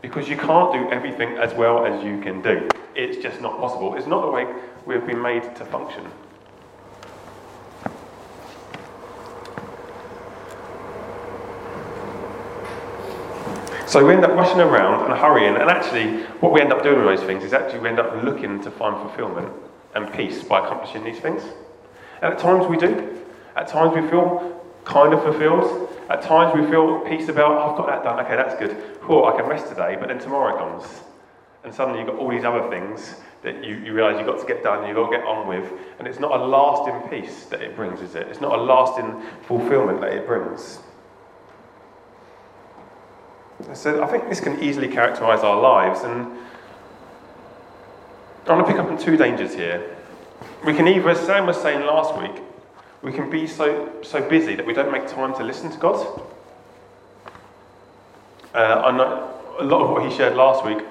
Because 0.00 0.28
you 0.28 0.36
can't 0.36 0.72
do 0.72 0.90
everything 0.90 1.36
as 1.38 1.54
well 1.54 1.86
as 1.86 2.04
you 2.04 2.20
can 2.20 2.42
do. 2.42 2.68
It's 2.94 3.22
just 3.22 3.40
not 3.40 3.58
possible. 3.58 3.94
It's 3.96 4.06
not 4.06 4.22
the 4.22 4.30
way 4.30 4.46
we've 4.84 5.06
been 5.06 5.22
made 5.22 5.42
to 5.56 5.64
function. 5.64 6.04
So 13.92 14.02
we 14.06 14.14
end 14.14 14.24
up 14.24 14.30
rushing 14.30 14.58
around 14.58 15.04
and 15.04 15.20
hurrying, 15.20 15.54
and 15.54 15.68
actually, 15.68 16.22
what 16.40 16.50
we 16.50 16.62
end 16.62 16.72
up 16.72 16.82
doing 16.82 17.04
with 17.04 17.18
those 17.18 17.26
things 17.26 17.44
is 17.44 17.52
actually 17.52 17.80
we 17.80 17.90
end 17.90 17.98
up 17.98 18.24
looking 18.24 18.58
to 18.62 18.70
find 18.70 18.96
fulfillment 18.96 19.52
and 19.94 20.10
peace 20.14 20.42
by 20.42 20.60
accomplishing 20.60 21.04
these 21.04 21.18
things. 21.18 21.42
And 22.22 22.32
at 22.32 22.38
times 22.38 22.66
we 22.68 22.78
do. 22.78 23.22
At 23.54 23.68
times 23.68 23.94
we 23.94 24.00
feel 24.08 24.64
kind 24.84 25.12
of 25.12 25.22
fulfilled. 25.22 25.94
At 26.08 26.22
times 26.22 26.58
we 26.58 26.66
feel 26.70 27.00
peace 27.00 27.28
about, 27.28 27.52
oh, 27.52 27.70
I've 27.70 27.76
got 27.76 27.86
that 27.88 28.02
done, 28.02 28.18
okay, 28.24 28.34
that's 28.34 28.58
good. 28.58 28.98
Cool, 29.02 29.26
I 29.26 29.36
can 29.36 29.44
rest 29.44 29.68
today, 29.68 29.98
but 30.00 30.08
then 30.08 30.18
tomorrow 30.18 30.56
comes. 30.56 31.02
And 31.62 31.74
suddenly 31.74 31.98
you've 32.00 32.08
got 32.08 32.16
all 32.16 32.30
these 32.30 32.44
other 32.44 32.70
things 32.70 33.16
that 33.42 33.62
you, 33.62 33.76
you 33.76 33.92
realise 33.92 34.16
you've 34.16 34.26
got 34.26 34.40
to 34.40 34.46
get 34.46 34.62
done, 34.62 34.88
you've 34.88 34.96
got 34.96 35.10
to 35.10 35.18
get 35.18 35.26
on 35.26 35.46
with. 35.46 35.70
And 35.98 36.08
it's 36.08 36.18
not 36.18 36.40
a 36.40 36.42
lasting 36.42 37.10
peace 37.10 37.44
that 37.50 37.60
it 37.60 37.76
brings, 37.76 38.00
is 38.00 38.14
it? 38.14 38.26
It's 38.28 38.40
not 38.40 38.58
a 38.58 38.62
lasting 38.62 39.20
fulfillment 39.42 40.00
that 40.00 40.14
it 40.14 40.26
brings. 40.26 40.78
So 43.74 44.02
I 44.02 44.06
think 44.06 44.28
this 44.28 44.40
can 44.40 44.62
easily 44.62 44.88
characterize 44.88 45.40
our 45.40 45.60
lives. 45.60 46.00
And 46.02 46.26
I 48.46 48.54
want 48.54 48.66
to 48.66 48.72
pick 48.72 48.80
up 48.80 48.88
on 48.88 48.98
two 48.98 49.16
dangers 49.16 49.54
here. 49.54 49.96
We 50.64 50.74
can 50.74 50.86
either, 50.88 51.10
as 51.10 51.20
Sam 51.20 51.46
was 51.46 51.60
saying 51.60 51.84
last 51.86 52.16
week, 52.20 52.42
we 53.02 53.12
can 53.12 53.30
be 53.30 53.46
so, 53.46 53.90
so 54.02 54.26
busy 54.28 54.54
that 54.54 54.66
we 54.66 54.72
don't 54.72 54.92
make 54.92 55.06
time 55.08 55.34
to 55.34 55.44
listen 55.44 55.70
to 55.70 55.78
God. 55.78 56.22
Uh, 58.54 58.82
I 58.84 58.96
know 58.96 59.40
a 59.58 59.64
lot 59.64 59.82
of 59.82 59.90
what 59.90 60.08
he 60.08 60.16
shared 60.16 60.36
last 60.36 60.64
week, 60.64 60.84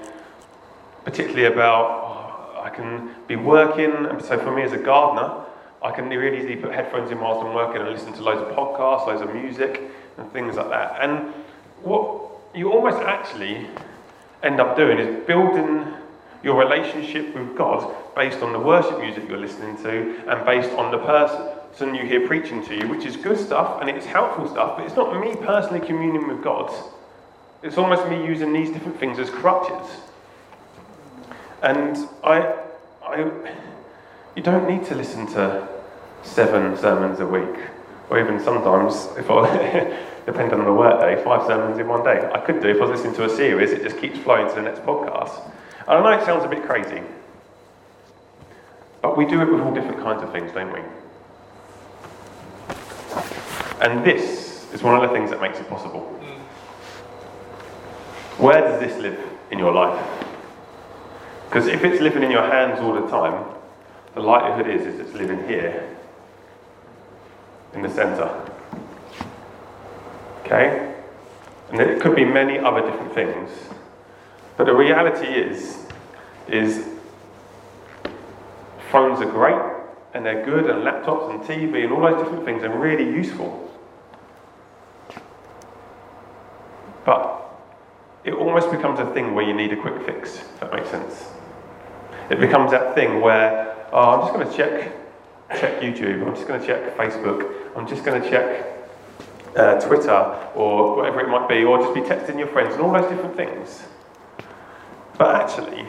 particularly 1.05 1.45
about 1.45 2.55
oh, 2.55 2.61
I 2.61 2.69
can 2.69 3.11
be 3.27 3.35
working, 3.35 3.91
and 4.05 4.21
so 4.21 4.37
for 4.39 4.53
me 4.53 4.63
as 4.63 4.73
a 4.73 4.77
gardener, 4.77 5.45
I 5.81 5.91
can 5.91 6.09
really 6.09 6.37
easily 6.37 6.55
put 6.55 6.73
headphones 6.73 7.11
in 7.11 7.19
whilst 7.19 7.45
I'm 7.45 7.53
working 7.53 7.81
and 7.81 7.89
listen 7.89 8.13
to 8.13 8.21
loads 8.21 8.41
of 8.41 8.55
podcasts, 8.55 9.07
loads 9.07 9.21
of 9.21 9.33
music, 9.33 9.81
and 10.17 10.31
things 10.31 10.55
like 10.55 10.69
that. 10.69 10.97
And 11.01 11.33
what 11.81 12.20
you 12.53 12.71
almost 12.71 12.97
actually 12.97 13.67
end 14.43 14.59
up 14.59 14.75
doing 14.75 14.97
is 14.97 15.25
building 15.25 15.85
your 16.43 16.57
relationship 16.57 17.35
with 17.35 17.55
God 17.55 17.93
based 18.15 18.41
on 18.41 18.51
the 18.51 18.59
worship 18.59 18.99
music 18.99 19.27
you're 19.29 19.37
listening 19.37 19.77
to 19.83 20.23
and 20.27 20.45
based 20.45 20.71
on 20.71 20.91
the 20.91 20.97
person 20.97 21.95
you 21.95 22.03
hear 22.03 22.27
preaching 22.27 22.63
to 22.65 22.75
you, 22.75 22.87
which 22.87 23.05
is 23.05 23.15
good 23.15 23.37
stuff 23.37 23.81
and 23.81 23.89
it's 23.89 24.05
helpful 24.05 24.47
stuff, 24.47 24.77
but 24.77 24.85
it's 24.85 24.95
not 24.95 25.19
me 25.19 25.35
personally 25.35 25.79
communing 25.79 26.27
with 26.27 26.43
God. 26.43 26.71
It's 27.63 27.77
almost 27.77 28.07
me 28.07 28.25
using 28.25 28.53
these 28.53 28.69
different 28.71 28.99
things 28.99 29.19
as 29.19 29.29
crutches. 29.29 29.87
And 31.61 31.95
I, 32.23 32.55
I, 33.05 33.19
you 34.35 34.41
don't 34.43 34.67
need 34.67 34.85
to 34.85 34.95
listen 34.95 35.27
to 35.33 35.67
seven 36.23 36.75
sermons 36.77 37.19
a 37.19 37.25
week, 37.25 37.59
or 38.09 38.19
even 38.19 38.39
sometimes, 38.39 39.07
if 39.17 39.29
I, 39.29 39.97
depending 40.25 40.59
on 40.59 40.65
the 40.65 40.73
workday, 40.73 41.21
five 41.23 41.45
sermons 41.47 41.79
in 41.79 41.87
one 41.87 42.03
day. 42.03 42.29
I 42.33 42.39
could 42.39 42.61
do 42.61 42.69
if 42.69 42.77
I 42.77 42.85
was 42.85 42.91
listening 42.91 43.15
to 43.15 43.25
a 43.25 43.29
series, 43.29 43.71
it 43.71 43.83
just 43.83 43.97
keeps 43.97 44.19
flowing 44.19 44.47
to 44.49 44.55
the 44.55 44.61
next 44.61 44.81
podcast. 44.81 45.51
And 45.87 45.89
I 45.89 46.01
know 46.01 46.21
it 46.21 46.25
sounds 46.25 46.45
a 46.45 46.47
bit 46.47 46.63
crazy, 46.63 47.01
but 49.01 49.17
we 49.17 49.25
do 49.25 49.41
it 49.41 49.51
with 49.51 49.61
all 49.61 49.73
different 49.73 50.01
kinds 50.01 50.21
of 50.23 50.31
things, 50.31 50.51
don't 50.51 50.71
we? 50.71 50.81
And 53.81 54.05
this 54.05 54.71
is 54.73 54.83
one 54.83 54.95
of 54.95 55.01
the 55.01 55.15
things 55.15 55.31
that 55.31 55.41
makes 55.41 55.59
it 55.59 55.67
possible. 55.67 56.01
Where 58.37 58.61
does 58.61 58.79
this 58.79 58.97
live 59.01 59.19
in 59.49 59.59
your 59.59 59.73
life? 59.73 60.03
Because 61.49 61.67
if 61.67 61.83
it's 61.83 61.99
living 62.01 62.23
in 62.23 62.31
your 62.31 62.47
hands 62.47 62.79
all 62.79 62.93
the 62.93 63.07
time, 63.07 63.43
the 64.13 64.21
likelihood 64.21 64.67
is, 64.67 64.85
is 64.85 64.99
it's 64.99 65.13
living 65.13 65.47
here, 65.47 65.95
in 67.73 67.81
the 67.81 67.89
centre. 67.89 68.50
Okay? 70.51 70.93
And 71.71 71.79
it 71.79 72.01
could 72.01 72.15
be 72.15 72.25
many 72.25 72.59
other 72.59 72.81
different 72.81 73.13
things. 73.13 73.49
But 74.57 74.65
the 74.65 74.75
reality 74.75 75.27
is, 75.27 75.77
is 76.49 76.85
phones 78.91 79.21
are 79.21 79.31
great 79.31 79.61
and 80.13 80.25
they're 80.25 80.43
good 80.43 80.69
and 80.69 80.83
laptops 80.83 81.29
and 81.29 81.41
TV 81.41 81.85
and 81.85 81.93
all 81.93 82.01
those 82.01 82.21
different 82.21 82.43
things 82.43 82.63
are 82.63 82.77
really 82.77 83.05
useful. 83.05 83.69
But 87.05 87.49
it 88.25 88.33
almost 88.33 88.69
becomes 88.69 88.99
a 88.99 89.05
thing 89.13 89.33
where 89.33 89.45
you 89.45 89.53
need 89.53 89.71
a 89.71 89.77
quick 89.77 90.05
fix, 90.05 90.35
if 90.35 90.59
that 90.59 90.73
makes 90.73 90.89
sense. 90.89 91.27
It 92.29 92.41
becomes 92.41 92.71
that 92.71 92.93
thing 92.93 93.21
where, 93.21 93.87
oh, 93.93 94.09
I'm 94.09 94.21
just 94.21 94.33
going 94.33 94.47
to 94.47 94.55
check, 94.55 94.91
check 95.57 95.81
YouTube, 95.81 96.27
I'm 96.27 96.35
just 96.35 96.47
going 96.47 96.59
to 96.59 96.67
check 96.67 96.97
Facebook, 96.97 97.77
I'm 97.77 97.87
just 97.87 98.03
going 98.03 98.21
to 98.21 98.29
check 98.29 98.80
uh, 99.55 99.79
Twitter 99.79 100.49
or 100.55 100.95
whatever 100.95 101.21
it 101.21 101.29
might 101.29 101.47
be, 101.47 101.63
or 101.63 101.79
just 101.79 101.93
be 101.93 102.01
texting 102.01 102.37
your 102.37 102.47
friends 102.47 102.73
and 102.73 102.83
all 102.83 102.91
those 102.91 103.09
different 103.09 103.35
things. 103.35 103.83
But 105.17 105.35
actually, 105.41 105.85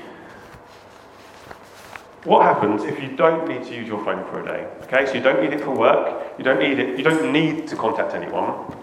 what 2.24 2.42
happens 2.42 2.84
if 2.84 3.00
you 3.02 3.16
don't 3.16 3.48
need 3.48 3.64
to 3.64 3.74
use 3.74 3.88
your 3.88 4.04
phone 4.04 4.24
for 4.30 4.42
a 4.42 4.44
day? 4.44 4.68
Okay, 4.84 5.06
so 5.06 5.14
you 5.14 5.20
don't 5.20 5.42
need 5.42 5.52
it 5.52 5.60
for 5.60 5.74
work, 5.74 6.34
you 6.38 6.44
don't 6.44 6.58
need 6.58 6.78
it, 6.78 6.98
you 6.98 7.04
don't 7.04 7.32
need 7.32 7.66
to 7.68 7.76
contact 7.76 8.14
anyone. 8.14 8.76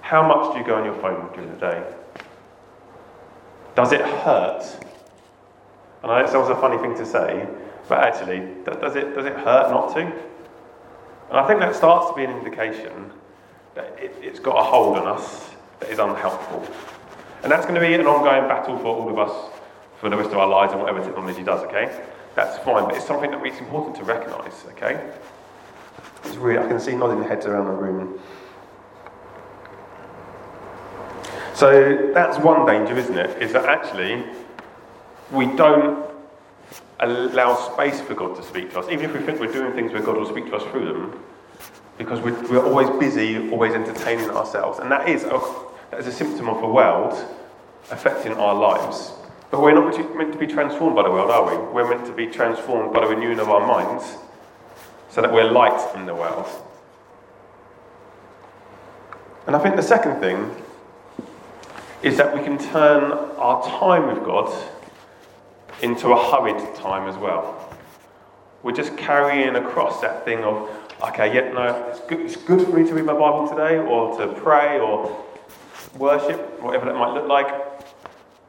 How 0.00 0.26
much 0.26 0.52
do 0.52 0.58
you 0.58 0.64
go 0.64 0.74
on 0.74 0.84
your 0.84 0.94
phone 0.96 1.32
during 1.32 1.50
the 1.50 1.56
day? 1.56 1.82
Does 3.74 3.92
it 3.92 4.02
hurt? 4.02 4.62
And 6.02 6.12
I 6.12 6.20
know 6.20 6.26
it 6.26 6.30
sounds 6.30 6.50
a 6.50 6.54
funny 6.56 6.76
thing 6.78 6.94
to 6.96 7.06
say, 7.06 7.48
but 7.88 7.98
actually, 7.98 8.40
does 8.64 8.94
it, 8.96 9.14
does 9.14 9.24
it 9.24 9.32
hurt 9.32 9.70
not 9.70 9.94
to? 9.94 10.00
And 10.00 11.38
I 11.38 11.46
think 11.46 11.60
that 11.60 11.74
starts 11.74 12.10
to 12.10 12.14
be 12.14 12.24
an 12.24 12.30
indication 12.30 13.10
that 13.74 13.98
it, 13.98 14.14
it's 14.22 14.38
got 14.38 14.58
a 14.58 14.62
hold 14.62 14.96
on 14.98 15.06
us 15.06 15.50
that 15.80 15.90
is 15.90 15.98
unhelpful. 15.98 16.66
And 17.42 17.52
that's 17.52 17.66
going 17.66 17.74
to 17.74 17.80
be 17.80 17.94
an 17.94 18.06
ongoing 18.06 18.48
battle 18.48 18.78
for 18.78 18.86
all 18.86 19.08
of 19.08 19.18
us 19.18 19.52
for 20.00 20.08
the 20.08 20.16
rest 20.16 20.30
of 20.30 20.38
our 20.38 20.48
lives 20.48 20.72
and 20.72 20.80
whatever 20.80 21.04
technology 21.04 21.42
does, 21.42 21.62
okay? 21.64 22.04
That's 22.34 22.58
fine, 22.64 22.84
but 22.84 22.94
it's 22.94 23.06
something 23.06 23.30
that 23.30 23.44
it's 23.44 23.60
important 23.60 23.96
to 23.96 24.04
recognise, 24.04 24.64
okay? 24.70 25.12
It's 26.24 26.36
really, 26.36 26.58
I 26.58 26.66
can 26.66 26.80
see 26.80 26.94
nodding 26.94 27.22
heads 27.22 27.46
around 27.46 27.66
the 27.66 27.72
room. 27.72 28.18
So 31.54 32.10
that's 32.12 32.38
one 32.38 32.66
danger, 32.66 32.96
isn't 32.96 33.16
it? 33.16 33.42
Is 33.42 33.52
that 33.52 33.66
actually 33.66 34.24
we 35.30 35.46
don't 35.46 36.04
allow 37.00 37.54
space 37.72 38.00
for 38.00 38.14
God 38.14 38.36
to 38.36 38.42
speak 38.42 38.72
to 38.72 38.80
us, 38.80 38.86
even 38.90 39.04
if 39.04 39.14
we 39.14 39.20
think 39.20 39.38
we're 39.38 39.52
doing 39.52 39.72
things 39.72 39.92
where 39.92 40.02
God 40.02 40.16
will 40.16 40.28
speak 40.28 40.46
to 40.46 40.56
us 40.56 40.62
through 40.70 40.86
them, 40.86 41.20
because 41.98 42.20
we're, 42.20 42.40
we're 42.48 42.64
always 42.64 42.90
busy, 42.98 43.50
always 43.50 43.74
entertaining 43.74 44.30
ourselves. 44.30 44.78
And 44.78 44.90
that 44.90 45.08
is, 45.08 45.24
a, 45.24 45.40
that 45.90 46.00
is 46.00 46.06
a 46.06 46.12
symptom 46.12 46.48
of 46.48 46.60
the 46.60 46.66
world 46.66 47.12
affecting 47.90 48.32
our 48.34 48.54
lives. 48.54 49.12
But 49.50 49.60
we're 49.60 49.74
not 49.74 50.16
meant 50.16 50.32
to 50.32 50.38
be 50.38 50.46
transformed 50.46 50.96
by 50.96 51.04
the 51.04 51.10
world, 51.10 51.30
are 51.30 51.44
we? 51.46 51.72
We're 51.72 51.88
meant 51.88 52.06
to 52.06 52.12
be 52.12 52.26
transformed 52.26 52.92
by 52.92 53.02
the 53.02 53.14
renewing 53.14 53.38
of 53.38 53.48
our 53.48 53.64
minds 53.66 54.16
so 55.10 55.20
that 55.20 55.32
we're 55.32 55.50
light 55.50 55.94
in 55.94 56.06
the 56.06 56.14
world. 56.14 56.48
And 59.46 59.54
I 59.54 59.58
think 59.60 59.76
the 59.76 59.82
second 59.82 60.20
thing 60.20 60.50
is 62.02 62.16
that 62.16 62.34
we 62.34 62.42
can 62.42 62.58
turn 62.58 63.12
our 63.12 63.62
time 63.62 64.08
with 64.08 64.24
God 64.24 64.52
into 65.82 66.08
a 66.08 66.30
hurried 66.30 66.74
time 66.74 67.08
as 67.08 67.16
well. 67.16 67.72
We're 68.62 68.72
just 68.72 68.96
carrying 68.96 69.56
across 69.56 70.00
that 70.00 70.24
thing 70.24 70.42
of, 70.42 70.68
okay, 71.08 71.34
yeah, 71.34 71.52
no, 71.52 71.88
it's 71.90 72.00
good, 72.00 72.20
it's 72.20 72.36
good 72.36 72.66
for 72.66 72.76
me 72.76 72.86
to 72.86 72.94
read 72.94 73.04
my 73.04 73.12
Bible 73.12 73.48
today, 73.48 73.78
or 73.78 74.18
to 74.18 74.32
pray, 74.40 74.78
or 74.78 75.24
worship, 75.96 76.60
whatever 76.62 76.86
that 76.86 76.94
might 76.94 77.14
look 77.14 77.28
like. 77.28 77.48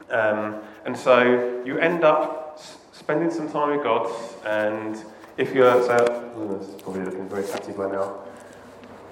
Um, 0.09 0.62
and 0.85 0.97
so 0.97 1.63
you 1.65 1.77
end 1.79 2.03
up 2.03 2.62
spending 2.91 3.31
some 3.31 3.51
time 3.51 3.75
with 3.75 3.83
God, 3.83 4.09
and 4.45 5.03
if 5.38 5.53
you're, 5.53 5.83
so, 5.83 6.33
oh, 6.35 6.57
this 6.57 6.69
is 6.69 6.81
probably 6.81 7.03
looking 7.03 7.27
very 7.27 7.45
tatty 7.45 7.74
by 7.74 7.91
now. 7.91 8.21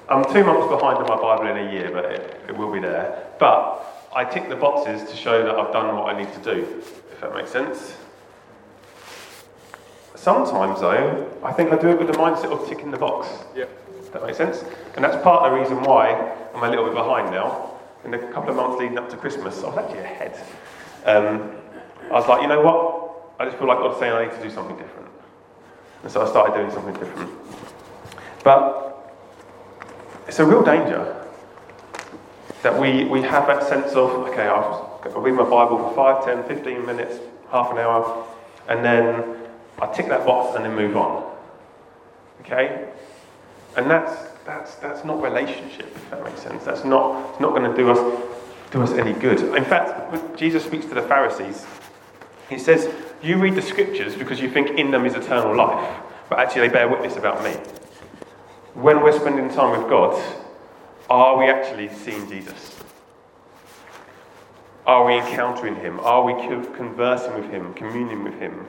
I'm 0.09 0.23
two 0.25 0.43
months 0.43 0.67
behind 0.67 0.97
on 0.97 1.07
my 1.07 1.15
Bible 1.15 1.47
in 1.47 1.67
a 1.67 1.71
year, 1.71 1.91
but 1.91 2.05
it, 2.05 2.41
it 2.49 2.57
will 2.57 2.71
be 2.71 2.79
there. 2.79 3.27
But 3.39 4.09
I 4.15 4.23
tick 4.25 4.49
the 4.49 4.55
boxes 4.55 5.09
to 5.09 5.15
show 5.15 5.43
that 5.43 5.55
I've 5.55 5.73
done 5.73 5.95
what 5.95 6.13
I 6.13 6.17
need 6.17 6.31
to 6.33 6.39
do, 6.39 6.81
if 7.11 7.21
that 7.21 7.33
makes 7.33 7.51
sense. 7.51 7.95
Sometimes, 10.23 10.79
though, 10.79 11.29
I 11.43 11.51
think 11.51 11.73
I 11.73 11.75
do 11.77 11.89
it 11.89 11.99
with 11.99 12.07
the 12.07 12.13
mindset 12.13 12.45
of 12.45 12.65
ticking 12.69 12.91
the 12.91 12.97
box. 12.97 13.27
Yeah. 13.53 13.65
That 14.13 14.25
makes 14.25 14.37
sense? 14.37 14.63
And 14.95 15.03
that's 15.03 15.21
part 15.21 15.43
of 15.43 15.51
the 15.51 15.59
reason 15.59 15.83
why 15.83 16.13
I'm 16.55 16.63
a 16.63 16.69
little 16.69 16.85
bit 16.85 16.93
behind 16.93 17.29
now. 17.31 17.71
In 18.05 18.11
the 18.11 18.19
couple 18.19 18.51
of 18.51 18.55
months 18.55 18.79
leading 18.79 18.97
up 18.97 19.09
to 19.09 19.17
Christmas, 19.17 19.61
I 19.65 19.67
was 19.67 19.77
actually 19.79 19.99
ahead. 19.99 20.41
Um, 21.03 21.51
I 22.09 22.13
was 22.13 22.27
like, 22.29 22.41
you 22.41 22.47
know 22.47 22.61
what? 22.61 23.35
I 23.37 23.43
just 23.43 23.57
feel 23.57 23.67
like 23.67 23.79
God's 23.79 23.99
saying 23.99 24.13
I 24.13 24.23
need 24.23 24.31
to 24.31 24.41
do 24.41 24.49
something 24.49 24.77
different. 24.77 25.09
And 26.03 26.09
so 26.09 26.21
I 26.21 26.29
started 26.29 26.55
doing 26.55 26.71
something 26.71 26.93
different. 26.93 27.29
But 28.45 29.13
it's 30.29 30.39
a 30.39 30.45
real 30.45 30.63
danger 30.63 31.21
that 32.61 32.79
we, 32.79 33.03
we 33.03 33.21
have 33.23 33.45
that 33.47 33.63
sense 33.67 33.91
of, 33.91 34.09
okay, 34.29 34.47
I'll, 34.47 35.01
I'll 35.03 35.21
read 35.21 35.33
my 35.33 35.43
Bible 35.43 35.79
for 35.79 35.93
5, 35.93 36.23
10, 36.23 36.43
15 36.45 36.85
minutes, 36.85 37.17
half 37.51 37.71
an 37.71 37.77
hour, 37.77 38.25
and 38.69 38.85
then 38.85 39.32
I 39.81 39.87
tick 39.87 40.07
that 40.07 40.25
box 40.25 40.55
and 40.55 40.65
then 40.65 40.75
move 40.75 40.95
on. 40.95 41.31
Okay? 42.41 42.87
And 43.75 43.89
that's, 43.89 44.31
that's, 44.45 44.75
that's 44.75 45.03
not 45.03 45.21
relationship, 45.21 45.87
if 45.95 46.09
that 46.11 46.23
makes 46.23 46.41
sense. 46.41 46.63
That's 46.63 46.83
not, 46.83 47.39
not 47.41 47.55
going 47.55 47.69
to 47.69 47.75
do 47.75 47.89
us, 47.89 48.23
do 48.71 48.81
us 48.81 48.91
any 48.91 49.13
good. 49.13 49.39
In 49.55 49.65
fact, 49.65 50.37
Jesus 50.37 50.63
speaks 50.63 50.85
to 50.85 50.93
the 50.93 51.01
Pharisees, 51.01 51.65
he 52.49 52.59
says, 52.59 52.93
You 53.21 53.37
read 53.37 53.55
the 53.55 53.61
scriptures 53.61 54.15
because 54.15 54.39
you 54.39 54.49
think 54.49 54.77
in 54.77 54.91
them 54.91 55.05
is 55.05 55.15
eternal 55.15 55.55
life, 55.55 56.01
but 56.29 56.39
actually 56.39 56.67
they 56.67 56.73
bear 56.73 56.87
witness 56.87 57.15
about 57.15 57.43
me. 57.43 57.51
When 58.73 59.01
we're 59.01 59.17
spending 59.17 59.49
time 59.49 59.79
with 59.79 59.89
God, 59.89 60.21
are 61.09 61.37
we 61.37 61.45
actually 61.45 61.89
seeing 61.89 62.27
Jesus? 62.29 62.79
Are 64.85 65.05
we 65.05 65.17
encountering 65.17 65.75
him? 65.75 65.99
Are 66.01 66.23
we 66.23 66.33
conversing 66.75 67.33
with 67.35 67.49
him, 67.49 67.73
communing 67.73 68.23
with 68.23 68.37
him? 68.39 68.67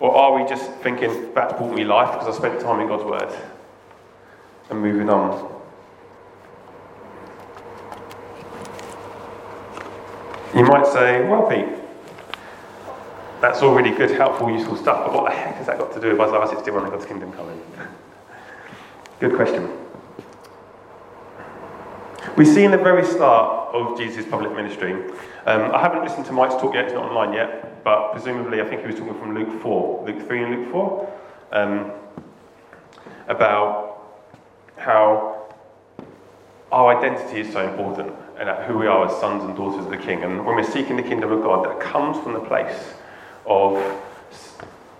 Or 0.00 0.16
are 0.16 0.42
we 0.42 0.48
just 0.48 0.70
thinking, 0.82 1.32
that's 1.34 1.52
brought 1.52 1.74
me 1.74 1.84
life 1.84 2.12
because 2.12 2.34
I 2.34 2.38
spent 2.38 2.60
time 2.60 2.80
in 2.80 2.88
God's 2.88 3.04
word? 3.04 3.32
And 4.70 4.80
moving 4.80 5.10
on. 5.10 5.60
You 10.54 10.64
might 10.64 10.86
say, 10.86 11.24
well, 11.28 11.48
Pete, 11.48 11.68
That's 13.40 13.62
all 13.62 13.74
really 13.74 13.96
good, 13.96 14.10
helpful, 14.10 14.50
useful 14.50 14.76
stuff, 14.76 15.06
but 15.06 15.14
what 15.14 15.30
the 15.30 15.36
heck 15.36 15.54
has 15.56 15.66
that 15.66 15.78
got 15.78 15.92
to 15.94 16.00
do 16.00 16.10
with 16.10 16.20
Isaiah 16.20 16.48
61 16.48 16.82
and 16.82 16.92
God's 16.92 17.06
kingdom 17.06 17.32
coming? 17.32 17.60
good 19.20 19.34
question. 19.34 19.70
We 22.36 22.44
see 22.44 22.64
in 22.64 22.70
the 22.70 22.78
very 22.78 23.04
start 23.04 23.74
of 23.74 23.98
Jesus' 23.98 24.26
public 24.26 24.54
ministry, 24.54 24.92
um, 25.46 25.74
I 25.74 25.80
haven't 25.80 26.02
listened 26.02 26.26
to 26.26 26.32
Mike's 26.32 26.54
talk 26.54 26.74
yet, 26.74 26.86
it's 26.86 26.94
not 26.94 27.04
online 27.04 27.32
yet, 27.32 27.69
but 27.84 28.12
presumably 28.12 28.60
I 28.60 28.68
think 28.68 28.82
he 28.82 28.86
was 28.86 28.96
talking 28.96 29.18
from 29.18 29.34
Luke 29.34 29.62
4, 29.62 30.06
Luke 30.06 30.26
3 30.26 30.42
and 30.42 30.60
Luke 30.60 30.72
4, 30.72 31.12
um, 31.52 31.92
about 33.28 34.20
how 34.76 35.54
our 36.72 36.96
identity 36.96 37.40
is 37.40 37.52
so 37.52 37.68
important 37.68 38.14
and 38.38 38.48
who 38.64 38.78
we 38.78 38.86
are 38.86 39.06
as 39.06 39.20
sons 39.20 39.44
and 39.44 39.54
daughters 39.56 39.84
of 39.84 39.90
the 39.90 39.98
King. 39.98 40.22
And 40.22 40.46
when 40.46 40.56
we're 40.56 40.70
seeking 40.70 40.96
the 40.96 41.02
kingdom 41.02 41.30
of 41.30 41.42
God, 41.42 41.66
that 41.66 41.80
comes 41.80 42.16
from 42.22 42.32
the 42.32 42.40
place 42.40 42.94
of 43.46 43.76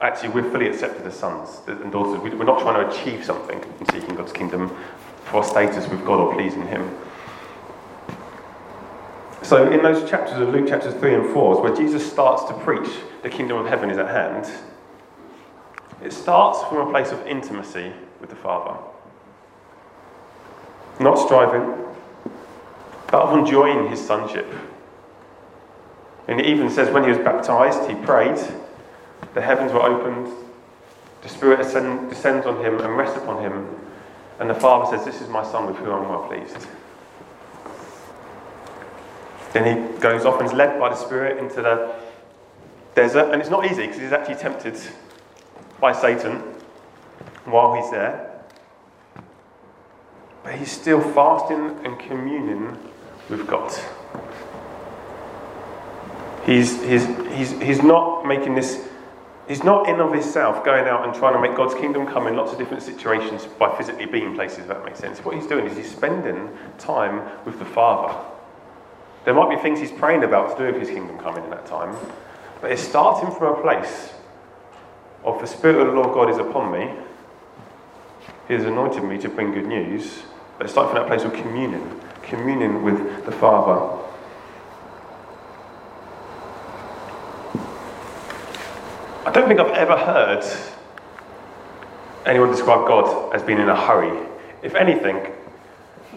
actually 0.01 0.31
we're 0.31 0.51
fully 0.51 0.69
accepted 0.69 1.07
as 1.07 1.15
sons 1.15 1.61
and 1.67 1.91
daughters. 1.93 2.21
We're 2.21 2.45
not 2.45 2.61
trying 2.61 2.85
to 2.85 2.91
achieve 2.91 3.25
something 3.25 3.63
in 3.81 3.87
seeking 3.93 4.15
God's 4.15 4.33
kingdom 4.33 4.77
for 5.25 5.45
status 5.45 5.89
with 5.89 6.05
God 6.05 6.19
or 6.21 6.35
pleasing 6.35 6.67
Him. 6.67 6.91
So, 9.42 9.70
in 9.70 9.82
those 9.82 10.09
chapters 10.09 10.38
of 10.38 10.50
Luke, 10.50 10.68
chapters 10.68 10.94
3 10.94 11.14
and 11.14 11.32
4, 11.32 11.62
where 11.62 11.75
Jesus 11.75 12.11
starts 12.11 12.44
to 12.44 12.54
preach 12.61 12.88
the 13.23 13.30
kingdom 13.30 13.56
of 13.56 13.66
heaven 13.66 13.90
is 13.90 13.97
at 13.97 14.09
hand. 14.09 14.50
It 16.02 16.12
starts 16.12 16.62
from 16.68 16.88
a 16.88 16.90
place 16.90 17.11
of 17.11 17.26
intimacy 17.26 17.92
with 18.20 18.30
the 18.30 18.37
Father. 18.37 18.78
Not 20.99 21.16
striving, 21.16 21.75
but 23.06 23.23
of 23.23 23.38
enjoying 23.38 23.88
his 23.88 24.04
sonship. 24.04 24.47
And 26.28 26.40
it 26.40 26.47
even 26.47 26.70
says 26.70 26.92
when 26.92 27.02
he 27.04 27.09
was 27.09 27.18
baptized, 27.18 27.88
he 27.88 27.97
prayed, 27.97 28.38
the 29.35 29.40
heavens 29.40 29.73
were 29.73 29.82
opened, 29.82 30.32
the 31.23 31.28
Spirit 31.28 31.61
ascend, 31.61 32.11
descends 32.11 32.47
on 32.47 32.64
him 32.64 32.78
and 32.78 32.97
rests 32.97 33.16
upon 33.16 33.42
him, 33.42 33.68
and 34.38 34.49
the 34.49 34.54
Father 34.54 34.97
says, 34.97 35.04
This 35.04 35.20
is 35.20 35.28
my 35.28 35.42
Son 35.42 35.66
with 35.66 35.76
whom 35.76 35.90
I'm 35.90 36.09
well 36.09 36.26
pleased. 36.26 36.66
Then 39.52 39.95
he 39.95 39.99
goes 39.99 40.25
off 40.25 40.40
and 40.40 40.49
is 40.49 40.54
led 40.54 40.78
by 40.78 40.90
the 40.90 40.97
Spirit 40.97 41.38
into 41.38 41.57
the 41.62 41.95
desert, 42.95 43.33
and 43.33 43.40
it's 43.40 43.50
not 43.50 43.64
easy 43.64 43.87
because 43.87 44.00
he's 44.00 44.12
actually 44.12 44.37
tempted 44.37 44.78
by 45.80 45.92
Satan 45.92 46.37
while 47.45 47.75
he's 47.75 47.90
there. 47.90 48.42
But 50.45 50.54
he's 50.54 50.71
still 50.71 51.00
fasting 51.00 51.78
and 51.85 51.99
communing 51.99 52.78
with 53.28 53.47
God. 53.47 53.73
He's, 56.47 56.83
he's, 56.83 57.07
he's, 57.35 57.50
he's 57.61 57.83
not 57.83 58.25
making 58.26 58.54
this, 58.54 58.88
he's 59.47 59.62
not 59.62 59.88
in 59.88 60.00
of 60.00 60.12
himself 60.12 60.64
going 60.64 60.87
out 60.87 61.04
and 61.04 61.14
trying 61.14 61.35
to 61.35 61.40
make 61.40 61.57
God's 61.57 61.75
kingdom 61.75 62.07
come 62.07 62.26
in 62.26 62.37
lots 62.37 62.52
of 62.52 62.59
different 62.59 62.83
situations 62.83 63.47
by 63.47 63.76
physically 63.76 64.07
being 64.07 64.35
places, 64.35 64.61
if 64.61 64.69
that 64.69 64.85
makes 64.85 64.99
sense. 64.99 65.19
What 65.21 65.37
he's 65.37 65.47
doing 65.47 65.66
is 65.66 65.76
he's 65.76 65.90
spending 65.90 66.49
time 66.78 67.23
with 67.45 67.59
the 67.59 67.66
Father. 67.66 68.30
There 69.25 69.35
might 69.35 69.55
be 69.55 69.61
things 69.61 69.79
he's 69.79 69.93
praying 69.93 70.25
about 70.25 70.57
to 70.57 70.67
do 70.67 70.73
with 70.73 70.81
his 70.81 70.91
kingdom 70.91 71.19
coming 71.19 71.45
in 71.45 71.50
that 71.50 71.67
time, 71.67 71.97
but 72.61 72.73
it's 72.73 72.83
starting 72.83 73.31
from 73.31 73.59
a 73.59 73.62
place 73.62 74.12
of 75.25 75.41
the 75.41 75.47
Spirit 75.47 75.87
of 75.87 75.95
the 75.95 76.00
Lord 76.00 76.15
God 76.15 76.31
is 76.31 76.39
upon 76.39 76.73
me. 76.73 76.95
He 78.49 78.55
has 78.55 78.65
anointed 78.65 79.05
me 79.05 79.19
to 79.19 79.29
bring 79.29 79.53
good 79.53 79.67
news. 79.67 80.23
But 80.57 80.65
it's 80.65 80.73
starting 80.73 80.95
from 80.95 81.03
that 81.03 81.09
place 81.09 81.25
of 81.25 81.33
communion 81.33 82.00
communion 82.23 82.83
with 82.83 83.25
the 83.25 83.33
Father. 83.33 83.99
I 89.27 89.33
don't 89.33 89.49
think 89.49 89.61
I've 89.61 89.73
ever 89.73 89.97
heard 89.97 90.45
anyone 92.25 92.50
describe 92.50 92.87
God 92.87 93.35
as 93.35 93.43
being 93.43 93.59
in 93.59 93.69
a 93.69 93.75
hurry. 93.75 94.27
If 94.62 94.75
anything, 94.75 95.27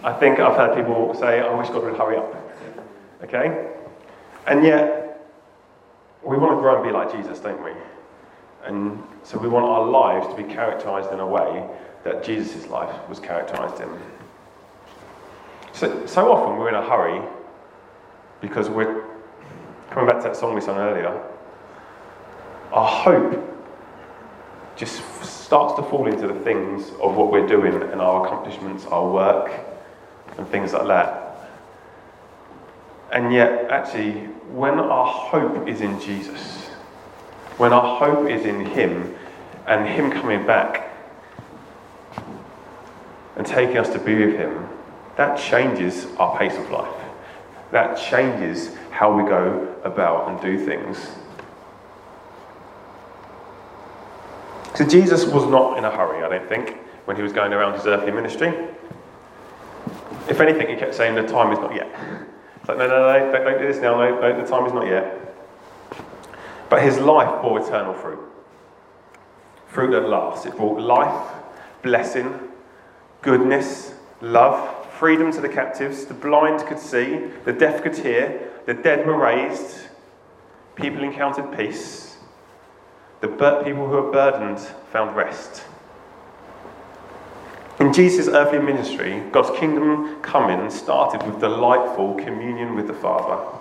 I 0.04 0.14
think 0.14 0.40
I've 0.40 0.56
heard 0.56 0.76
people 0.76 1.14
say, 1.16 1.40
I 1.40 1.54
wish 1.56 1.70
God 1.70 1.84
would 1.84 1.98
hurry 1.98 2.18
up. 2.18 2.36
Okay? 3.24 3.70
And 4.48 4.64
yet, 4.64 5.04
we 6.24 6.38
want 6.38 6.58
to 6.58 6.62
grow 6.62 6.76
and 6.76 6.84
be 6.84 6.92
like 6.92 7.12
Jesus, 7.12 7.40
don't 7.40 7.64
we? 7.64 7.72
And 8.66 9.04
so 9.24 9.38
we 9.38 9.48
want 9.48 9.66
our 9.66 9.86
lives 9.86 10.28
to 10.28 10.36
be 10.36 10.44
characterized 10.44 11.12
in 11.12 11.20
a 11.20 11.28
way 11.28 11.68
that 12.04 12.24
Jesus' 12.24 12.68
life 12.68 13.10
was 13.10 13.20
characterized 13.20 13.82
in. 13.82 13.90
So, 15.74 16.06
so 16.06 16.32
often 16.32 16.58
we're 16.58 16.70
in 16.70 16.76
a 16.76 16.88
hurry 16.88 17.22
because 18.42 18.70
we're 18.70 19.06
coming 19.90 20.08
back 20.08 20.22
to 20.22 20.24
that 20.30 20.36
song 20.36 20.54
we 20.54 20.62
sang 20.62 20.78
earlier. 20.78 21.22
Our 22.72 22.88
hope 22.88 23.50
just 24.76 25.02
starts 25.24 25.76
to 25.76 25.84
fall 25.84 26.08
into 26.08 26.28
the 26.28 26.40
things 26.40 26.90
of 27.02 27.16
what 27.16 27.32
we're 27.32 27.48
doing 27.48 27.76
and 27.76 28.02
our 28.02 28.26
accomplishments, 28.26 28.86
our 28.86 29.10
work, 29.10 29.52
and 30.38 30.48
things 30.48 30.74
like 30.74 30.88
that. 30.88 31.23
And 33.14 33.32
yet, 33.32 33.70
actually, 33.70 34.14
when 34.50 34.80
our 34.80 35.06
hope 35.06 35.68
is 35.68 35.82
in 35.82 36.02
Jesus, 36.02 36.66
when 37.58 37.72
our 37.72 38.00
hope 38.00 38.28
is 38.28 38.44
in 38.44 38.66
Him 38.66 39.16
and 39.68 39.88
Him 39.88 40.12
coming 40.12 40.48
back 40.48 40.92
and 43.36 43.46
taking 43.46 43.78
us 43.78 43.90
to 43.90 44.00
be 44.00 44.16
with 44.16 44.36
Him, 44.36 44.68
that 45.16 45.38
changes 45.38 46.08
our 46.18 46.36
pace 46.40 46.58
of 46.58 46.72
life. 46.72 46.92
That 47.70 47.98
changes 47.98 48.72
how 48.90 49.16
we 49.16 49.30
go 49.30 49.76
about 49.84 50.30
and 50.30 50.42
do 50.42 50.66
things. 50.66 50.98
So 54.74 54.88
Jesus 54.88 55.26
was 55.26 55.46
not 55.46 55.78
in 55.78 55.86
a 55.86 55.92
hurry, 55.92 56.24
I 56.24 56.30
don't 56.30 56.50
think, 56.50 56.80
when 57.06 57.16
he 57.16 57.22
was 57.22 57.32
going 57.32 57.54
around 57.54 57.76
his 57.76 57.86
earthly 57.86 58.12
ministry. 58.12 58.52
If 60.28 60.42
anything, 60.42 60.68
he 60.68 60.76
kept 60.76 60.96
saying, 60.96 61.14
The 61.14 61.28
time 61.28 61.54
is 61.54 61.60
not 61.60 61.76
yet. 61.76 61.96
It's 62.64 62.70
like, 62.70 62.78
no, 62.78 62.88
no, 62.88 63.12
no, 63.12 63.32
don't, 63.34 63.44
don't 63.44 63.60
do 63.60 63.68
this 63.68 63.82
now, 63.82 63.98
no, 63.98 64.22
no, 64.22 64.42
the 64.42 64.48
time 64.48 64.66
is 64.66 64.72
not 64.72 64.88
yet. 64.88 65.36
But 66.70 66.82
his 66.82 66.98
life 66.98 67.42
bore 67.42 67.60
eternal 67.60 67.94
fruit. 67.94 68.22
Fruit 69.68 69.92
that 69.92 70.08
lasts. 70.08 70.46
It 70.46 70.56
brought 70.56 70.80
life, 70.80 71.34
blessing, 71.82 72.40
goodness, 73.22 73.96
love, 74.22 74.88
freedom 74.94 75.30
to 75.34 75.42
the 75.42 75.50
captives, 75.50 76.06
the 76.06 76.14
blind 76.14 76.66
could 76.66 76.80
see, 76.80 77.26
the 77.44 77.52
deaf 77.52 77.84
could 77.84 77.98
hear, 77.98 78.50
the 78.66 78.74
dead 78.74 79.06
were 79.06 79.18
raised, 79.18 79.90
people 80.76 81.04
encountered 81.04 81.58
peace, 81.58 82.16
the 83.20 83.28
people 83.28 83.90
who 83.90 83.96
were 83.98 84.10
burdened 84.10 84.60
found 84.94 85.18
rest. 85.18 85.66
In 87.94 87.98
Jesus' 87.98 88.28
earthly 88.28 88.58
ministry, 88.58 89.22
God's 89.32 89.56
kingdom 89.60 90.20
coming 90.24 90.72
started 90.72 91.22
with 91.28 91.40
delightful 91.40 92.16
communion 92.16 92.74
with 92.74 92.88
the 92.88 92.94
Father. 92.96 93.56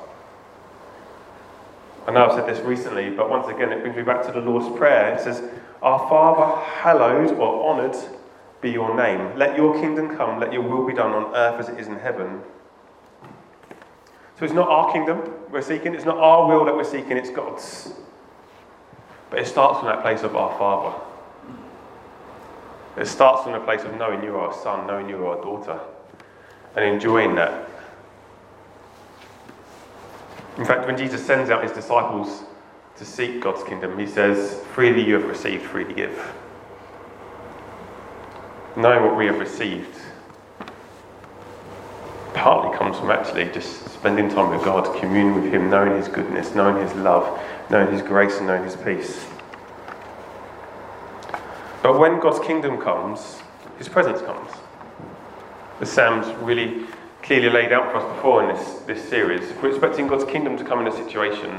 I 2.07 2.13
know 2.13 2.25
I've 2.25 2.33
said 2.33 2.49
this 2.49 2.65
recently, 2.65 3.11
but 3.11 3.29
once 3.29 3.47
again, 3.49 3.71
it 3.73 3.83
brings 3.83 3.95
me 3.95 4.03
back 4.03 4.25
to 4.25 4.33
the 4.33 4.41
Lord's 4.41 4.75
Prayer. 4.79 5.15
It 5.15 5.21
says, 5.21 5.43
Our 5.83 5.99
Father, 6.09 6.65
hallowed 6.65 7.33
or 7.33 7.69
honoured 7.69 7.95
be 8.63 8.71
your 8.71 8.97
name. 8.97 9.37
Let 9.37 9.55
your 9.55 9.79
kingdom 9.79 10.17
come, 10.17 10.41
let 10.41 10.51
your 10.51 10.63
will 10.63 10.87
be 10.87 10.95
done 10.95 11.13
on 11.13 11.37
earth 11.37 11.61
as 11.61 11.69
it 11.69 11.79
is 11.79 11.89
in 11.89 11.99
heaven. 11.99 12.41
So 14.39 14.47
it's 14.47 14.55
not 14.55 14.71
our 14.71 14.91
kingdom 14.95 15.31
we're 15.51 15.61
seeking, 15.61 15.95
it's 15.95 16.07
not 16.07 16.17
our 16.17 16.49
will 16.49 16.65
that 16.65 16.75
we're 16.75 16.85
seeking, 16.85 17.19
it's 17.19 17.29
God's. 17.29 17.93
But 19.29 19.41
it 19.41 19.47
starts 19.47 19.81
from 19.81 19.89
that 19.89 20.01
place 20.01 20.23
of 20.23 20.35
our 20.37 20.59
Father. 20.59 20.99
It 22.97 23.07
starts 23.07 23.45
from 23.45 23.55
a 23.55 23.61
place 23.61 23.83
of 23.83 23.97
knowing 23.97 24.23
you 24.23 24.37
are 24.37 24.51
a 24.51 24.55
son, 24.55 24.87
knowing 24.87 25.09
you 25.09 25.27
are 25.27 25.39
a 25.39 25.43
daughter, 25.43 25.81
and 26.77 26.85
enjoying 26.85 27.35
that. 27.37 27.69
In 30.59 30.65
fact, 30.65 30.87
when 30.87 30.97
Jesus 30.99 31.25
sends 31.25 31.51
out 31.51 31.63
his 31.63 31.73
disciples 31.73 32.45
to 32.97 33.05
seek 33.05 33.41
God's 33.41 33.65
kingdom, 33.65 33.99
he 33.99 34.07
says, 34.07 34.63
Freely 34.75 35.03
you 35.03 35.15
have 35.15 35.25
received, 35.25 35.63
freely 35.63 35.95
give 35.95 36.33
knowing 38.77 39.05
what 39.05 39.17
we 39.17 39.27
have 39.27 39.39
received 39.39 39.99
partly 42.35 42.77
comes 42.77 42.99
from 42.99 43.11
actually 43.11 43.45
just 43.53 43.89
spending 43.91 44.29
time 44.29 44.51
with 44.51 44.65
God, 44.65 44.99
communing 44.99 45.35
with 45.35 45.53
Him, 45.53 45.69
knowing 45.69 45.97
His 45.97 46.09
goodness, 46.09 46.55
knowing 46.55 46.83
His 46.85 46.95
love, 46.97 47.41
knowing 47.71 47.93
His 47.93 48.03
grace, 48.03 48.39
and 48.39 48.47
knowing 48.47 48.65
His 48.65 48.75
peace. 48.77 49.27
But 51.83 51.99
when 51.99 52.21
God's 52.21 52.39
kingdom 52.39 52.81
comes, 52.81 53.43
His 53.77 53.89
presence 53.89 54.21
comes. 54.23 54.51
As 55.81 55.91
Sam's 55.91 56.27
really 56.43 56.87
clearly 57.23 57.51
laid 57.51 57.73
out 57.73 57.91
for 57.91 57.99
us 57.99 58.17
before 58.17 58.43
in 58.43 58.57
this, 58.57 58.79
this 58.87 59.09
series, 59.09 59.43
if 59.51 59.61
we're 59.63 59.71
expecting 59.71 60.07
God's 60.07 60.25
kingdom 60.25 60.57
to 60.57 60.65
come 60.65 60.81
in 60.81 60.87
a 60.87 60.97
situation, 60.97 61.51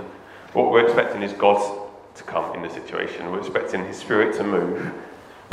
what 0.54 0.72
we're 0.72 0.86
expecting 0.86 1.22
is 1.24 1.34
God 1.34 1.90
to 2.16 2.24
come 2.24 2.56
in 2.56 2.62
the 2.62 2.70
situation. 2.70 3.32
We're 3.32 3.40
expecting 3.40 3.86
His 3.86 3.98
Spirit 3.98 4.34
to 4.38 4.44
move. 4.44 4.94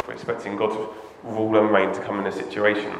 We're 0.06 0.14
expecting 0.14 0.56
God 0.56 0.70
to 0.70 0.88
rule 1.24 1.56
and 1.56 1.70
reign 1.70 1.92
to 1.92 2.00
come 2.02 2.20
in 2.20 2.26
a 2.26 2.32
situation. 2.32 2.94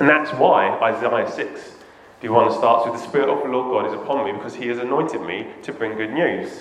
And 0.00 0.08
that's 0.08 0.30
why 0.32 0.68
Isaiah 0.80 1.30
6, 1.30 1.60
if 1.60 2.22
you 2.22 2.32
want 2.32 2.50
to 2.50 2.56
start 2.56 2.90
with 2.90 3.00
the 3.00 3.06
Spirit 3.06 3.28
of 3.28 3.42
the 3.42 3.48
Lord 3.48 3.70
God 3.70 3.86
is 3.86 3.92
upon 3.92 4.24
me 4.24 4.32
because 4.32 4.54
he 4.54 4.68
has 4.68 4.78
anointed 4.78 5.20
me 5.20 5.48
to 5.62 5.72
bring 5.72 5.96
good 5.96 6.12
news. 6.12 6.60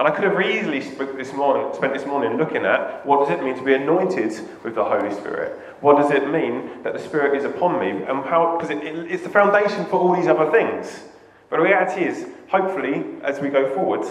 And 0.00 0.08
I 0.08 0.12
could 0.12 0.24
have 0.24 0.40
easily 0.40 0.80
spent 0.80 1.14
this 1.18 1.34
morning, 1.34 1.74
spent 1.74 1.92
this 1.92 2.06
morning 2.06 2.38
looking 2.38 2.64
at 2.64 3.04
what 3.04 3.28
does 3.28 3.38
it 3.38 3.44
mean 3.44 3.54
to 3.56 3.62
be 3.62 3.74
anointed 3.74 4.32
with 4.64 4.74
the 4.74 4.82
Holy 4.82 5.14
Spirit? 5.14 5.60
What 5.82 5.98
does 5.98 6.10
it 6.10 6.26
mean 6.30 6.82
that 6.84 6.94
the 6.94 6.98
Spirit 6.98 7.36
is 7.36 7.44
upon 7.44 7.78
me? 7.78 7.90
And 7.90 8.24
how, 8.24 8.56
because 8.56 8.70
it, 8.70 8.82
it, 8.82 9.12
it's 9.12 9.24
the 9.24 9.28
foundation 9.28 9.84
for 9.84 10.00
all 10.00 10.16
these 10.16 10.26
other 10.26 10.50
things. 10.50 11.02
But 11.50 11.58
the 11.58 11.64
reality 11.64 12.06
is, 12.06 12.26
hopefully, 12.48 13.04
as 13.22 13.40
we 13.40 13.50
go 13.50 13.74
forward, 13.74 14.06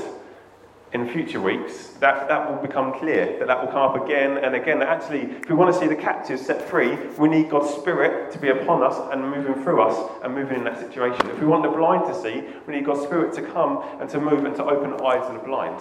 in 0.92 1.08
future 1.08 1.40
weeks, 1.40 1.90
that, 2.00 2.28
that 2.28 2.50
will 2.50 2.58
become 2.58 2.94
clear, 2.94 3.38
that 3.38 3.48
that 3.48 3.62
will 3.62 3.72
come 3.72 3.82
up 3.82 4.04
again 4.04 4.40
and 4.40 4.56
again. 4.56 4.80
That 4.80 4.88
actually, 4.88 5.22
if 5.22 5.48
we 5.48 5.56
want 5.56 5.72
to 5.74 5.80
see 5.80 5.88
the 5.88 5.96
captives 5.96 6.44
set 6.44 6.68
free, 6.68 6.96
we 7.18 7.30
need 7.30 7.50
God's 7.50 7.70
Spirit 7.76 8.32
to 8.32 8.40
be 8.40 8.50
upon 8.50 8.82
us 8.82 8.96
and 9.12 9.22
moving 9.22 9.62
through 9.64 9.84
us 9.84 10.12
and 10.24 10.34
moving 10.34 10.58
in 10.58 10.64
that 10.64 10.80
situation. 10.80 11.30
If 11.30 11.40
we 11.40 11.46
want 11.46 11.62
the 11.62 11.70
blind 11.70 12.06
to 12.12 12.20
see, 12.20 12.44
we 12.66 12.76
need 12.76 12.86
God's 12.86 13.02
Spirit 13.02 13.34
to 13.34 13.44
come 13.44 13.84
and 14.02 14.10
to 14.10 14.20
move 14.20 14.46
and 14.46 14.56
to 14.56 14.64
open 14.64 14.94
eyes 15.06 15.28
of 15.28 15.34
the 15.34 15.48
blind. 15.48 15.80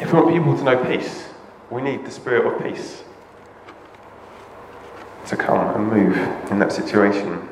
If 0.00 0.12
we 0.12 0.18
want 0.20 0.34
people 0.34 0.56
to 0.56 0.64
know 0.64 0.84
peace, 0.84 1.28
we 1.70 1.82
need 1.82 2.04
the 2.04 2.10
Spirit 2.10 2.46
of 2.46 2.62
peace 2.64 3.04
to 5.26 5.36
come 5.36 5.76
and 5.76 5.86
move 5.86 6.16
in 6.50 6.58
that 6.58 6.72
situation. 6.72 7.48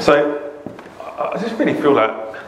So, 0.00 0.45
I 1.18 1.38
just 1.40 1.58
really 1.58 1.74
feel 1.74 1.94
that 1.94 2.44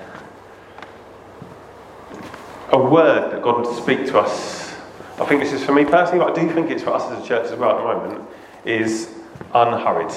a 2.71 2.79
word 2.79 3.33
that 3.33 3.43
God 3.43 3.65
would 3.65 3.77
speak 3.77 4.07
to 4.09 4.19
us, 4.19 4.75
I 5.19 5.25
think 5.25 5.43
this 5.43 5.55
is 5.55 5.65
for 5.65 5.73
me 5.73 5.87
personally, 5.87 6.19
but 6.19 6.37
I 6.37 6.43
do 6.43 6.53
think 6.53 6.71
it's 6.71 6.83
for 6.83 6.91
us 6.91 7.11
as 7.11 7.25
a 7.25 7.27
church 7.27 7.51
as 7.51 7.59
well 7.59 7.71
at 7.71 7.79
the 7.79 8.09
moment, 8.09 8.29
is 8.67 9.15
unhurried. 9.55 10.13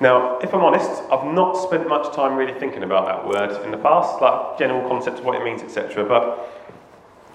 Now, 0.00 0.38
if 0.38 0.54
I'm 0.54 0.62
honest, 0.62 1.02
I've 1.10 1.26
not 1.34 1.54
spent 1.54 1.88
much 1.88 2.14
time 2.14 2.36
really 2.36 2.58
thinking 2.58 2.84
about 2.84 3.06
that 3.06 3.26
word 3.26 3.64
in 3.64 3.72
the 3.72 3.76
past, 3.76 4.22
like 4.22 4.58
general 4.58 4.88
concepts 4.88 5.18
of 5.18 5.26
what 5.26 5.34
it 5.34 5.44
means, 5.44 5.60
etc. 5.60 6.04
But 6.04 6.48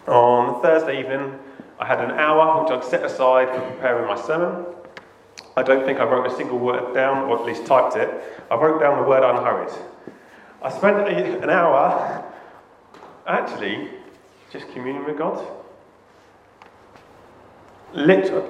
on 0.08 0.62
Thursday 0.62 1.00
evening, 1.00 1.38
I 1.78 1.86
had 1.86 2.00
an 2.00 2.12
hour 2.12 2.63
which 2.63 2.72
I'd 2.72 2.84
set 2.86 3.04
aside 3.04 3.50
for 3.50 3.60
preparing 3.70 4.08
my 4.08 4.20
sermon. 4.20 4.65
I 5.58 5.63
don't 5.63 5.86
think 5.86 6.00
I 6.00 6.04
wrote 6.04 6.26
a 6.30 6.36
single 6.36 6.60
word 6.60 6.94
down, 6.94 7.30
or 7.30 7.39
at 7.39 7.46
least 7.46 7.65
typed 7.65 7.96
it. 7.96 8.10
I 8.52 8.56
wrote 8.56 8.82
down 8.82 9.02
the 9.02 9.08
word 9.08 9.24
unhurried. 9.24 9.74
I 10.62 10.70
spent 10.70 11.08
an 11.08 11.50
hour 11.50 12.34
actually 13.26 13.89
just 14.52 14.68
communing 14.74 15.06
with 15.06 15.18
God. 15.18 15.46
Literally. 17.94 18.50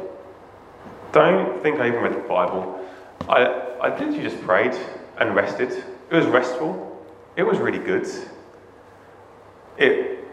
Don't 1.12 1.62
think 1.62 1.80
I 1.80 1.88
even 1.88 2.02
read 2.02 2.14
the 2.14 2.28
Bible. 2.28 2.84
I, 3.30 3.44
I 3.82 3.90
literally 3.90 4.22
just 4.22 4.42
prayed 4.42 4.76
and 5.18 5.36
rested. 5.36 5.72
It 5.72 6.16
was 6.16 6.26
restful. 6.26 7.06
It 7.36 7.44
was 7.44 7.60
really 7.60 7.80
good. 7.80 8.08
It. 9.78 10.26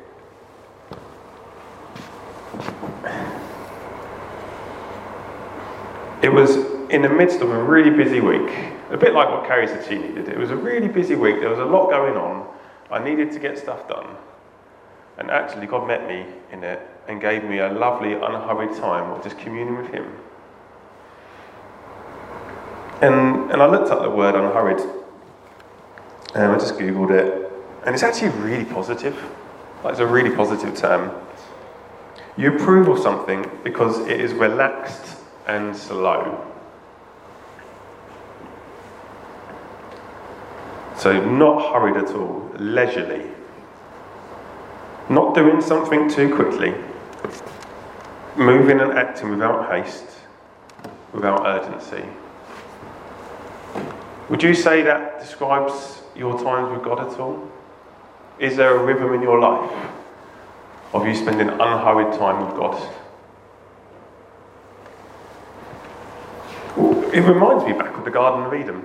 It 6.22 6.32
was 6.32 6.56
in 6.90 7.02
the 7.02 7.08
midst 7.08 7.40
of 7.40 7.50
a 7.50 7.62
really 7.62 7.90
busy 7.90 8.20
week, 8.20 8.48
a 8.90 8.96
bit 8.96 9.12
like 9.12 9.28
what 9.28 9.44
Carrie 9.46 9.66
said 9.66 9.85
she 9.88 9.98
needed. 9.98 10.28
It 10.28 10.38
was 10.38 10.50
a 10.50 10.56
really 10.56 10.87
busy 10.87 11.16
week. 11.16 11.40
There 11.40 11.50
was 11.50 11.58
a 11.58 11.64
lot 11.64 11.90
going 11.90 12.16
on. 12.16 12.46
I 12.92 13.02
needed 13.02 13.32
to 13.32 13.40
get 13.40 13.58
stuff 13.58 13.88
done. 13.88 14.06
And 15.18 15.30
actually, 15.30 15.66
God 15.66 15.87
met 15.88 16.06
me 16.06 16.24
in 16.52 16.62
it 16.62 16.80
and 17.08 17.20
gave 17.20 17.42
me 17.44 17.58
a 17.58 17.72
lovely, 17.72 18.12
unhurried 18.12 18.76
time 18.76 19.11
of 19.11 19.22
just 19.24 19.37
communing 19.38 19.76
with 19.76 19.92
Him. 19.92 20.06
And, 23.00 23.50
and 23.50 23.61
I 23.61 23.66
looked 23.66 23.90
up 23.90 24.02
the 24.02 24.11
word 24.11 24.37
unhurried 24.37 24.80
and 26.35 26.52
I 26.52 26.58
just 26.58 26.74
Googled 26.74 27.11
it. 27.11 27.52
And 27.85 27.94
it's 27.94 28.04
actually 28.04 28.28
really 28.40 28.64
positive. 28.64 29.16
Like, 29.82 29.92
it's 29.92 30.00
a 30.00 30.06
really 30.06 30.30
positive 30.30 30.76
term. 30.76 31.11
You 32.37 32.54
approve 32.54 32.87
of 32.87 33.00
something 33.00 33.50
because 33.64 33.98
it 34.06 34.20
is 34.20 34.32
relaxed 34.32 35.21
and 35.46 35.76
slow. 35.76 36.48
So, 40.96 41.24
not 41.24 41.72
hurried 41.72 41.96
at 41.96 42.14
all, 42.14 42.50
leisurely. 42.59 43.28
Not 45.09 45.35
doing 45.35 45.61
something 45.61 46.09
too 46.09 46.35
quickly. 46.35 46.74
Moving 48.37 48.81
and 48.81 48.92
acting 48.92 49.31
without 49.31 49.70
haste, 49.72 50.07
without 51.12 51.44
urgency. 51.44 52.05
Would 54.28 54.42
you 54.42 54.55
say 54.55 54.83
that 54.83 55.20
describes 55.20 56.02
your 56.14 56.42
times 56.42 56.72
with 56.72 56.85
God 56.85 57.00
at 57.00 57.18
all? 57.18 57.50
Is 58.38 58.57
there 58.57 58.76
a 58.76 58.85
rhythm 58.85 59.12
in 59.12 59.22
your 59.22 59.38
life 59.38 59.70
of 60.94 61.07
you 61.07 61.14
spending 61.14 61.48
unhurried 61.48 62.18
time 62.18 62.46
with 62.46 62.57
God? 62.57 63.01
It 66.76 67.20
reminds 67.24 67.64
me 67.64 67.72
back 67.72 67.96
of 67.96 68.04
the 68.04 68.11
Garden 68.11 68.46
of 68.46 68.54
Eden. 68.54 68.85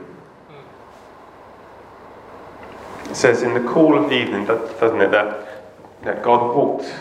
It 3.09 3.15
says 3.15 3.41
in 3.41 3.53
the 3.53 3.61
cool 3.61 3.97
of 3.97 4.09
the 4.09 4.15
evening, 4.15 4.45
doesn't 4.45 4.99
it, 4.99 5.11
that, 5.11 6.03
that 6.03 6.21
God 6.21 6.53
walked 6.53 6.93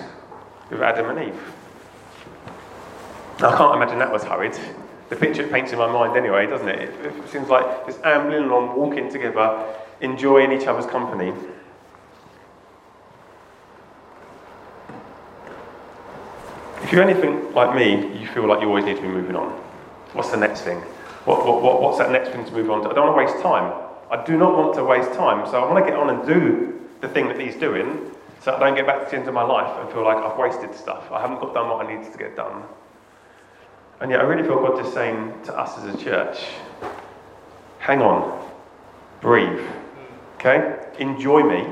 with 0.71 0.81
Adam 0.81 1.11
and 1.11 1.29
Eve. 1.29 1.43
I 3.39 3.57
can't 3.57 3.75
imagine 3.75 3.99
that 3.99 4.13
was 4.13 4.23
hurried. 4.23 4.57
The 5.09 5.17
picture 5.17 5.43
it 5.43 5.53
paints 5.53 5.73
in 5.73 5.79
my 5.79 5.91
mind 5.91 6.17
anyway, 6.17 6.47
doesn't 6.47 6.69
it? 6.69 6.89
It, 6.89 7.07
it 7.07 7.29
seems 7.29 7.49
like 7.49 7.87
just 7.87 8.01
ambling 8.05 8.45
along, 8.45 8.77
walking 8.77 9.11
together, 9.11 9.65
enjoying 10.01 10.53
each 10.53 10.67
other's 10.67 10.87
company. 10.87 11.33
If 16.83 16.93
you're 16.93 17.03
anything 17.03 17.53
like 17.53 17.75
me, 17.75 18.17
you 18.21 18.29
feel 18.29 18.47
like 18.47 18.61
you 18.61 18.69
always 18.69 18.85
need 18.85 18.97
to 18.97 19.03
be 19.03 19.09
moving 19.09 19.35
on. 19.35 19.66
What's 20.17 20.31
the 20.31 20.37
next 20.39 20.63
thing? 20.63 20.79
What, 21.27 21.45
what, 21.47 21.63
what, 21.63 21.83
what's 21.83 21.99
that 21.99 22.11
next 22.11 22.31
thing 22.31 22.45
to 22.45 22.53
move 22.53 22.71
on 22.71 22.83
to? 22.83 22.89
I 22.89 22.95
don't 22.95 23.07
want 23.07 23.19
to 23.19 23.33
waste 23.33 23.43
time. 23.43 23.73
I 24.11 24.25
do 24.25 24.39
not 24.39 24.57
want 24.57 24.75
to 24.77 24.85
waste 24.85 25.13
time, 25.13 25.47
so 25.47 25.63
I 25.63 25.71
want 25.71 25.85
to 25.85 25.91
get 25.91 25.99
on 25.99 26.09
and 26.09 26.27
do 26.27 26.81
the 27.01 27.09
thing 27.09 27.29
that 27.29 27.39
he's 27.39 27.57
doing 27.57 28.11
so 28.41 28.55
I 28.55 28.61
don't 28.61 28.77
get 28.77 28.87
back 28.87 29.05
to 29.05 29.11
the 29.11 29.17
end 29.17 29.29
of 29.29 29.35
my 29.35 29.43
life 29.43 29.77
and 29.81 29.93
feel 29.93 30.05
like 30.05 30.19
I've 30.19 30.39
wasted 30.39 30.75
stuff. 30.75 31.11
I 31.11 31.21
haven't 31.21 31.41
got 31.41 31.53
done 31.53 31.69
what 31.69 31.85
I 31.85 31.97
needed 31.97 32.13
to 32.13 32.19
get 32.19 32.37
done. 32.37 32.63
And 34.01 34.11
yet 34.11 34.21
I 34.21 34.23
really 34.23 34.43
feel 34.43 34.57
God 34.57 34.81
just 34.81 34.95
saying 34.95 35.35
to 35.47 35.59
us 35.59 35.77
as 35.79 35.95
a 35.95 35.99
church, 35.99 36.39
hang 37.79 38.01
on, 38.03 38.49
breathe, 39.21 39.67
okay? 40.37 40.79
Enjoy 40.99 41.43
me, 41.43 41.67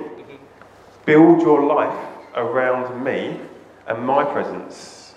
build 1.07 1.42
your 1.42 1.64
life 1.64 2.09
around 2.35 3.04
me 3.04 3.38
and 3.87 4.04
my 4.04 4.24
presence. 4.24 5.14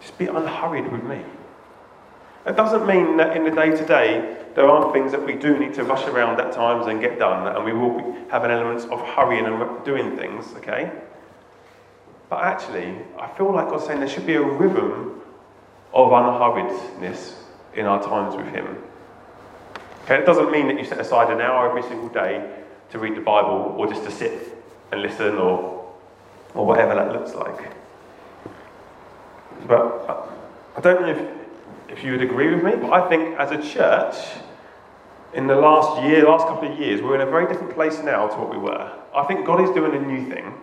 Just 0.00 0.18
be 0.18 0.26
unhurried 0.26 0.92
with 0.92 1.02
me. 1.02 1.22
It 2.48 2.56
doesn't 2.56 2.86
mean 2.86 3.18
that 3.18 3.36
in 3.36 3.44
the 3.44 3.50
day 3.50 3.70
to 3.70 3.84
day 3.84 4.36
there 4.54 4.68
aren't 4.68 4.94
things 4.94 5.12
that 5.12 5.24
we 5.24 5.34
do 5.34 5.58
need 5.58 5.74
to 5.74 5.84
rush 5.84 6.06
around 6.08 6.40
at 6.40 6.52
times 6.52 6.86
and 6.86 6.98
get 6.98 7.18
done, 7.18 7.54
and 7.54 7.62
we 7.62 7.74
will 7.74 8.16
have 8.30 8.42
an 8.42 8.50
element 8.50 8.90
of 8.90 9.00
hurrying 9.00 9.44
and 9.44 9.84
doing 9.84 10.16
things, 10.16 10.46
okay? 10.56 10.90
But 12.30 12.42
actually, 12.42 12.96
I 13.18 13.28
feel 13.36 13.52
like 13.52 13.68
God's 13.68 13.84
saying 13.84 14.00
there 14.00 14.08
should 14.08 14.26
be 14.26 14.34
a 14.34 14.42
rhythm 14.42 15.20
of 15.92 16.10
unhurriedness 16.10 17.34
in 17.74 17.84
our 17.84 18.02
times 18.02 18.34
with 18.34 18.46
Him. 18.46 18.82
Okay, 20.04 20.16
it 20.16 20.24
doesn't 20.24 20.50
mean 20.50 20.68
that 20.68 20.78
you 20.78 20.84
set 20.84 20.98
aside 20.98 21.30
an 21.30 21.42
hour 21.42 21.68
every 21.68 21.82
single 21.82 22.08
day 22.08 22.50
to 22.90 22.98
read 22.98 23.14
the 23.14 23.20
Bible 23.20 23.74
or 23.76 23.86
just 23.86 24.04
to 24.04 24.10
sit 24.10 24.56
and 24.90 25.02
listen 25.02 25.36
or, 25.36 25.94
or 26.54 26.64
whatever 26.64 26.94
that 26.94 27.12
looks 27.12 27.34
like. 27.34 27.72
But 29.66 29.82
uh, 30.08 30.26
I 30.76 30.80
don't 30.80 31.02
know 31.02 31.08
if 31.08 31.37
if 31.88 32.04
you 32.04 32.12
would 32.12 32.22
agree 32.22 32.54
with 32.54 32.62
me, 32.62 32.72
but 32.72 32.92
I 32.92 33.08
think 33.08 33.38
as 33.38 33.50
a 33.50 33.62
church, 33.62 34.14
in 35.34 35.46
the 35.46 35.56
last 35.56 36.02
year, 36.04 36.24
last 36.24 36.46
couple 36.46 36.72
of 36.72 36.78
years, 36.78 37.02
we're 37.02 37.14
in 37.14 37.20
a 37.20 37.30
very 37.30 37.46
different 37.46 37.74
place 37.74 37.98
now 38.02 38.28
to 38.28 38.36
what 38.36 38.50
we 38.50 38.58
were. 38.58 38.92
I 39.14 39.24
think 39.24 39.44
God 39.44 39.60
is 39.60 39.70
doing 39.70 39.94
a 39.94 40.00
new 40.00 40.28
thing. 40.30 40.54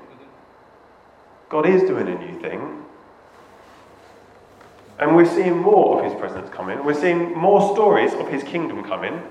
God 1.49 1.67
is 1.67 1.83
doing 1.83 2.07
a 2.07 2.17
new 2.17 2.39
thing. 2.39 2.83
And 4.97 5.15
we're 5.15 5.25
seeing 5.25 5.57
more 5.57 5.99
of 5.99 6.11
his 6.11 6.19
presence 6.19 6.49
coming. 6.49 6.83
We're 6.83 6.99
seeing 6.99 7.37
more 7.37 7.73
stories 7.73 8.13
of 8.13 8.29
his 8.29 8.43
kingdom 8.43 8.83
coming. 8.83 9.21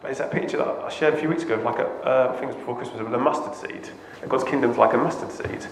But 0.00 0.10
it's 0.10 0.18
that 0.18 0.32
picture 0.32 0.56
that 0.56 0.66
I 0.66 0.88
shared 0.90 1.14
a 1.14 1.16
few 1.16 1.28
weeks 1.28 1.44
ago, 1.44 1.56
like 1.56 1.78
a, 1.78 1.86
uh, 1.86 2.32
I 2.32 2.32
think 2.32 2.44
it 2.44 2.46
was 2.46 2.56
before 2.56 2.76
Christmas, 2.76 3.00
of 3.00 3.12
a 3.12 3.18
mustard 3.18 3.54
seed. 3.54 3.88
God's 4.28 4.44
kingdom's 4.44 4.78
like 4.78 4.94
a 4.94 4.96
mustard 4.96 5.30
seed. 5.30 5.66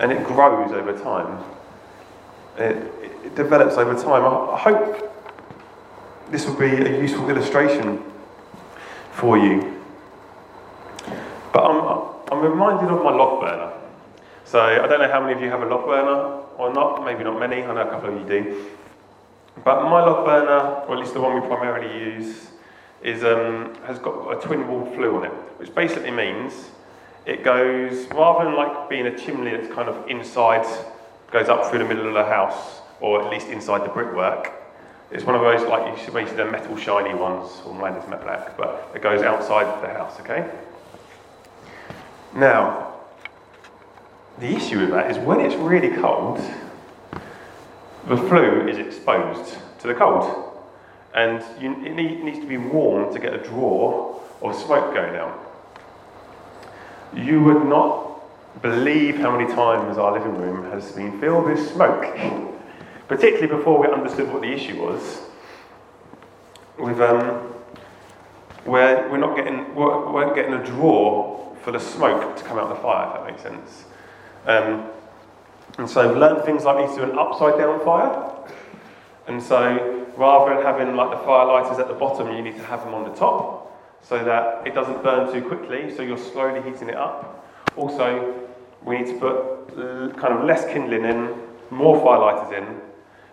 And 0.00 0.10
it 0.10 0.24
grows 0.24 0.72
over 0.72 0.98
time. 0.98 1.44
It, 2.58 2.76
it 3.24 3.34
develops 3.34 3.76
over 3.76 3.94
time. 3.94 4.24
I, 4.24 4.58
hope 4.58 5.12
this 6.30 6.46
will 6.46 6.56
be 6.56 6.66
a 6.66 7.00
useful 7.00 7.28
illustration 7.30 8.02
for 9.12 9.38
you. 9.38 9.82
But 11.52 11.64
I'm, 11.64 12.12
I'm 12.32 12.40
reminded 12.40 12.90
of 12.90 13.02
my 13.02 13.10
log 13.10 13.40
burner. 13.40 13.72
So 14.44 14.60
I 14.60 14.86
don't 14.86 15.00
know 15.00 15.10
how 15.10 15.20
many 15.20 15.34
of 15.34 15.40
you 15.40 15.48
have 15.48 15.62
a 15.62 15.66
log 15.66 15.86
burner 15.86 16.40
or 16.58 16.72
not, 16.72 17.04
maybe 17.04 17.24
not 17.24 17.38
many, 17.38 17.62
I 17.62 17.74
know 17.74 17.88
a 17.88 17.90
couple 17.90 18.10
of 18.10 18.20
you 18.20 18.26
do. 18.26 18.66
But 19.64 19.84
my 19.84 20.04
log 20.04 20.26
burner, 20.26 20.84
or 20.86 20.94
at 20.94 21.00
least 21.00 21.14
the 21.14 21.20
one 21.20 21.40
we 21.40 21.46
primarily 21.46 22.16
use, 22.16 22.48
is, 23.02 23.24
um, 23.24 23.74
has 23.86 23.98
got 23.98 24.36
a 24.36 24.40
twin 24.46 24.68
wall 24.68 24.84
flue 24.94 25.16
on 25.16 25.24
it, 25.24 25.32
which 25.58 25.74
basically 25.74 26.10
means 26.10 26.70
it 27.26 27.44
goes, 27.44 28.06
rather 28.08 28.44
than 28.44 28.56
like 28.56 28.88
being 28.90 29.06
a 29.06 29.16
chimney 29.16 29.52
that's 29.52 29.72
kind 29.72 29.88
of 29.88 30.08
inside, 30.08 30.66
goes 31.30 31.48
up 31.48 31.66
through 31.66 31.78
the 31.78 31.84
middle 31.84 32.06
of 32.06 32.14
the 32.14 32.24
house, 32.24 32.80
or 33.00 33.22
at 33.22 33.30
least 33.30 33.48
inside 33.48 33.84
the 33.84 33.88
brickwork, 33.88 34.52
it's 35.10 35.24
one 35.24 35.34
of 35.34 35.40
those, 35.40 35.66
like 35.68 35.98
you 35.98 36.04
see 36.04 36.36
the 36.36 36.44
metal 36.44 36.76
shiny 36.76 37.14
ones, 37.14 37.50
or 37.66 37.74
mine 37.74 37.94
is 37.94 38.08
matte 38.08 38.22
black, 38.22 38.56
but 38.56 38.90
it 38.94 39.02
goes 39.02 39.22
outside 39.22 39.82
the 39.82 39.88
house, 39.88 40.20
okay? 40.20 40.48
Now, 42.34 42.94
the 44.38 44.46
issue 44.46 44.78
with 44.78 44.90
that 44.90 45.10
is 45.10 45.18
when 45.18 45.40
it's 45.40 45.56
really 45.56 45.90
cold, 46.00 46.40
the 48.06 48.16
flue 48.16 48.68
is 48.68 48.78
exposed 48.78 49.56
to 49.80 49.88
the 49.88 49.94
cold. 49.94 50.46
And 51.12 51.42
you, 51.60 51.72
it 51.84 51.94
need, 51.94 52.22
needs 52.22 52.38
to 52.38 52.46
be 52.46 52.56
warm 52.56 53.12
to 53.12 53.18
get 53.18 53.34
a 53.34 53.38
draw 53.38 54.20
of 54.42 54.54
smoke 54.54 54.94
going 54.94 55.16
out. 55.16 55.38
You 57.12 57.42
would 57.42 57.66
not 57.66 58.09
believe 58.62 59.16
how 59.16 59.36
many 59.36 59.50
times 59.52 59.98
our 59.98 60.12
living 60.12 60.36
room 60.36 60.70
has 60.70 60.92
been 60.92 61.20
filled 61.20 61.46
with 61.46 61.70
smoke, 61.70 62.04
particularly 63.08 63.46
before 63.46 63.78
we 63.78 63.86
understood 63.86 64.32
what 64.32 64.42
the 64.42 64.52
issue 64.52 64.82
was. 64.82 65.20
With 66.78 67.00
um, 67.00 67.52
where 68.64 69.08
we're 69.10 69.18
not 69.18 69.36
getting, 69.36 69.74
we're, 69.74 70.12
we're 70.12 70.34
getting 70.34 70.54
a 70.54 70.64
draw 70.64 71.54
for 71.62 71.72
the 71.72 71.80
smoke 71.80 72.36
to 72.36 72.44
come 72.44 72.58
out 72.58 72.64
of 72.64 72.76
the 72.76 72.82
fire, 72.82 73.08
if 73.08 73.14
that 73.14 73.26
makes 73.26 73.42
sense. 73.42 73.84
Um, 74.46 74.86
and 75.78 75.88
so 75.88 76.08
we've 76.08 76.16
learned 76.16 76.44
things 76.44 76.64
like 76.64 76.76
we 76.76 76.86
need 76.86 76.96
to 76.96 77.10
an 77.10 77.18
upside 77.18 77.58
down 77.58 77.82
fire. 77.84 78.32
And 79.26 79.42
so 79.42 80.06
rather 80.16 80.54
than 80.54 80.64
having 80.64 80.96
like 80.96 81.10
the 81.10 81.24
fire 81.24 81.46
lighters 81.46 81.78
at 81.78 81.88
the 81.88 81.94
bottom, 81.94 82.34
you 82.34 82.42
need 82.42 82.56
to 82.56 82.64
have 82.64 82.84
them 82.84 82.94
on 82.94 83.04
the 83.04 83.14
top 83.16 83.60
so 84.02 84.22
that 84.24 84.66
it 84.66 84.74
doesn't 84.74 85.02
burn 85.02 85.32
too 85.32 85.46
quickly, 85.46 85.94
so 85.94 86.02
you're 86.02 86.18
slowly 86.18 86.62
heating 86.62 86.88
it 86.88 86.96
up. 86.96 87.46
Also, 87.76 88.39
we 88.84 88.98
need 88.98 89.06
to 89.06 89.18
put 89.18 90.16
kind 90.16 90.34
of 90.34 90.44
less 90.44 90.64
kindling 90.66 91.04
in, 91.04 91.34
more 91.70 91.96
firelighters 91.96 92.52
in. 92.56 92.80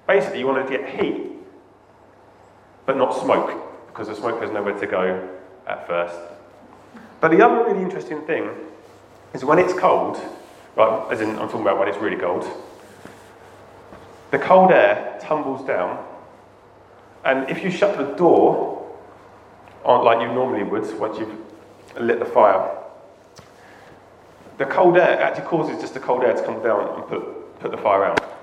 Basically, 0.06 0.40
you 0.40 0.48
want 0.48 0.66
to 0.66 0.78
get 0.78 0.90
heat, 0.90 1.32
but 2.86 2.98
not 2.98 3.12
smoke, 3.20 3.88
because 3.88 4.08
the 4.08 4.16
smoke 4.16 4.42
has 4.42 4.52
nowhere 4.52 4.78
to 4.80 4.88
go 4.88 5.30
at 5.68 5.88
first. 5.88 6.18
But 7.20 7.32
the 7.32 7.44
other 7.44 7.64
really 7.66 7.84
interesting 7.84 8.22
thing 8.22 8.50
is 9.34 9.44
when 9.44 9.60
it's 9.60 9.74
cold, 9.74 10.20
right, 10.76 11.08
as 11.12 11.22
in 11.22 11.30
I'm 11.32 11.48
talking 11.48 11.62
about 11.62 11.80
when 11.80 11.88
it's 11.88 11.98
really 11.98 12.18
cold, 12.18 12.48
the 14.32 14.40
cold 14.40 14.72
air 14.72 15.18
tumbles 15.22 15.66
down, 15.66 16.06
and 17.26 17.50
if 17.50 17.64
you 17.64 17.72
shut 17.72 17.98
the 17.98 18.16
door 18.16 18.96
on 19.84 20.06
like 20.06 20.22
you 20.22 20.28
normally 20.34 20.64
would 20.64 21.00
once 21.00 21.18
you've 21.18 21.36
lit 22.00 22.20
the 22.20 22.26
fire, 22.26 22.77
the 24.58 24.65
cold 24.65 24.98
air 24.98 25.22
actually 25.22 25.46
causes 25.46 25.80
just 25.80 25.93
the 25.93 26.00
cold 26.00 26.24
air 26.24 26.34
to 26.34 26.43
come 26.43 26.62
down 26.63 26.96
and 26.96 27.08
put, 27.08 27.60
put 27.60 27.72
the 27.72 27.78
fire 27.78 28.06
out. 28.06 28.38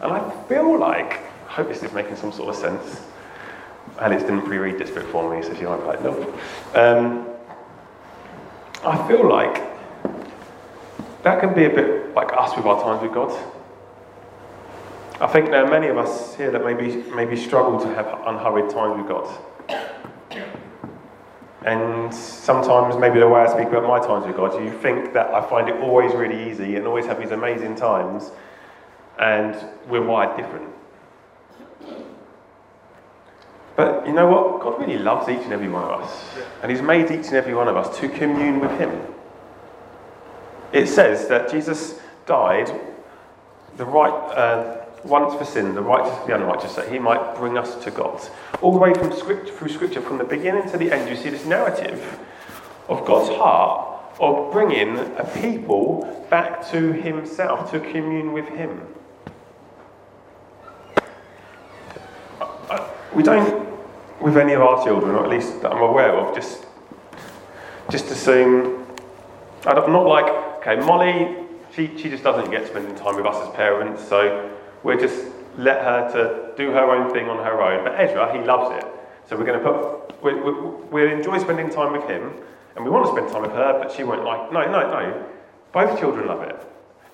And 0.00 0.12
I 0.12 0.30
feel 0.48 0.78
like, 0.78 1.20
I 1.48 1.52
hope 1.52 1.68
this 1.68 1.82
is 1.82 1.92
making 1.92 2.16
some 2.16 2.32
sort 2.32 2.50
of 2.50 2.56
sense. 2.56 3.02
Alex 3.98 4.22
didn't 4.22 4.42
pre-read 4.42 4.78
this 4.78 4.90
bit 4.90 5.04
for 5.06 5.34
me, 5.34 5.42
so 5.42 5.54
she 5.54 5.64
might 5.64 5.78
be 5.78 5.84
like, 5.84 6.02
no. 6.02 6.40
Um, 6.74 7.26
I 8.84 9.08
feel 9.08 9.28
like 9.28 9.62
that 11.22 11.40
can 11.40 11.54
be 11.54 11.64
a 11.64 11.70
bit 11.70 12.14
like 12.14 12.32
us 12.32 12.56
with 12.56 12.64
our 12.66 12.82
times 12.82 13.02
with 13.02 13.12
God. 13.12 13.30
I 15.20 15.26
think 15.26 15.50
there 15.50 15.64
are 15.64 15.70
many 15.70 15.88
of 15.88 15.98
us 15.98 16.34
here 16.36 16.50
that 16.50 16.64
maybe, 16.64 17.02
maybe 17.14 17.36
struggle 17.36 17.78
to 17.80 17.94
have 17.94 18.06
unhurried 18.26 18.70
times 18.70 18.96
with 18.96 19.08
God. 19.08 19.28
And 21.64 22.12
sometimes, 22.14 22.96
maybe 22.96 23.20
the 23.20 23.28
way 23.28 23.42
I 23.42 23.52
speak 23.52 23.68
about 23.68 23.86
my 23.86 23.98
times 23.98 24.26
with 24.26 24.36
God, 24.36 24.62
you 24.64 24.72
think 24.78 25.12
that 25.12 25.26
I 25.34 25.46
find 25.48 25.68
it 25.68 25.76
always 25.76 26.14
really 26.14 26.50
easy 26.50 26.76
and 26.76 26.86
always 26.86 27.04
have 27.04 27.20
these 27.20 27.32
amazing 27.32 27.76
times, 27.76 28.30
and 29.18 29.54
we're 29.86 30.02
wired 30.02 30.36
different. 30.38 30.68
But 33.76 34.06
you 34.06 34.12
know 34.12 34.26
what? 34.26 34.60
God 34.60 34.80
really 34.80 34.98
loves 34.98 35.28
each 35.28 35.42
and 35.44 35.52
every 35.52 35.68
one 35.68 35.84
of 35.84 36.00
us. 36.00 36.24
And 36.62 36.70
He's 36.70 36.82
made 36.82 37.10
each 37.10 37.26
and 37.26 37.34
every 37.34 37.54
one 37.54 37.68
of 37.68 37.76
us 37.76 37.98
to 37.98 38.08
commune 38.08 38.60
with 38.60 38.78
Him. 38.78 39.00
It 40.72 40.86
says 40.86 41.28
that 41.28 41.50
Jesus 41.50 41.98
died 42.26 42.70
the 43.76 43.84
right, 43.84 44.10
uh, 44.10 44.84
once 45.04 45.34
for 45.34 45.44
sin, 45.44 45.74
the 45.74 45.82
righteous 45.82 46.16
for 46.18 46.26
the 46.26 46.34
unrighteous, 46.34 46.74
that 46.74 46.90
he 46.90 46.98
might 46.98 47.36
bring 47.36 47.56
us 47.56 47.82
to 47.84 47.90
God. 47.90 48.20
All 48.60 48.72
the 48.72 48.78
way 48.78 48.92
from 48.94 49.12
scripture, 49.12 49.52
through 49.52 49.68
Scripture, 49.68 50.00
from 50.00 50.18
the 50.18 50.24
beginning 50.24 50.68
to 50.70 50.76
the 50.76 50.92
end, 50.92 51.08
you 51.08 51.16
see 51.16 51.30
this 51.30 51.46
narrative 51.46 52.18
of 52.88 53.06
God's 53.06 53.30
heart 53.36 53.90
of 54.18 54.52
bringing 54.52 54.98
a 54.98 55.24
people 55.40 56.26
back 56.28 56.68
to 56.70 56.92
Himself, 56.92 57.70
to 57.70 57.80
commune 57.80 58.32
with 58.32 58.48
Him. 58.48 58.86
Uh, 62.40 62.88
we 63.14 63.22
don't, 63.22 63.66
with 64.20 64.36
any 64.36 64.52
of 64.52 64.60
our 64.60 64.84
children, 64.84 65.14
or 65.14 65.24
at 65.24 65.30
least 65.30 65.62
that 65.62 65.72
I'm 65.72 65.82
aware 65.82 66.12
of, 66.12 66.34
just 66.34 66.66
just 67.90 68.10
assume. 68.10 68.86
I'm 69.66 69.92
not 69.92 70.06
like, 70.06 70.26
okay, 70.58 70.76
Molly, 70.76 71.36
she, 71.74 71.90
she 71.96 72.08
just 72.08 72.22
doesn't 72.22 72.50
get 72.50 72.66
spending 72.66 72.94
time 72.94 73.16
with 73.16 73.26
us 73.26 73.48
as 73.48 73.54
parents, 73.54 74.06
so 74.06 74.50
We'll 74.82 74.98
just 74.98 75.26
let 75.56 75.82
her 75.84 76.10
to 76.12 76.56
do 76.56 76.70
her 76.70 76.90
own 76.90 77.12
thing 77.12 77.28
on 77.28 77.44
her 77.44 77.60
own. 77.60 77.84
But 77.84 78.00
Ezra, 78.00 78.32
he 78.32 78.44
loves 78.44 78.82
it. 78.82 78.90
So 79.28 79.36
we're 79.36 79.44
going 79.44 79.60
to 79.60 79.64
put, 79.64 80.22
we, 80.22 80.34
we, 80.34 80.52
we'll 80.90 81.10
enjoy 81.10 81.38
spending 81.38 81.70
time 81.70 81.92
with 81.92 82.08
him, 82.08 82.32
and 82.74 82.84
we 82.84 82.90
want 82.90 83.06
to 83.06 83.12
spend 83.12 83.30
time 83.30 83.42
with 83.42 83.52
her, 83.52 83.78
but 83.80 83.92
she 83.92 84.04
won't 84.04 84.24
like, 84.24 84.52
no, 84.52 84.64
no, 84.64 84.80
no. 84.88 85.26
Both 85.72 85.98
children 86.00 86.26
love 86.26 86.42
it. 86.42 86.56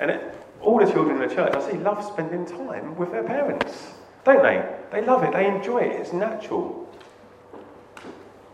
And 0.00 0.10
it, 0.10 0.34
all 0.60 0.78
the 0.78 0.90
children 0.90 1.20
in 1.20 1.28
the 1.28 1.34
church, 1.34 1.54
I 1.54 1.70
see, 1.70 1.76
love 1.78 2.04
spending 2.04 2.46
time 2.46 2.96
with 2.96 3.10
their 3.12 3.22
parents, 3.22 3.92
don't 4.24 4.42
they? 4.42 4.66
They 4.90 5.02
love 5.04 5.22
it, 5.24 5.32
they 5.32 5.46
enjoy 5.46 5.78
it, 5.78 6.00
it's 6.00 6.12
natural. 6.12 6.88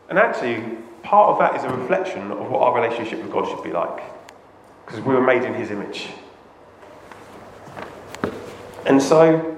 And 0.09 0.19
actually, 0.19 0.79
part 1.03 1.31
of 1.31 1.39
that 1.39 1.57
is 1.57 1.65
a 1.65 1.75
reflection 1.75 2.31
of 2.33 2.51
what 2.51 2.63
our 2.63 2.81
relationship 2.81 3.23
with 3.23 3.33
God 3.33 3.49
should 3.49 3.63
be 3.63 3.73
like. 3.73 4.03
Because 4.85 5.01
we 5.01 5.15
were 5.15 5.23
made 5.23 5.45
in 5.45 5.55
his 5.55 5.71
image. 5.71 6.09
And 8.87 9.01
so, 9.01 9.57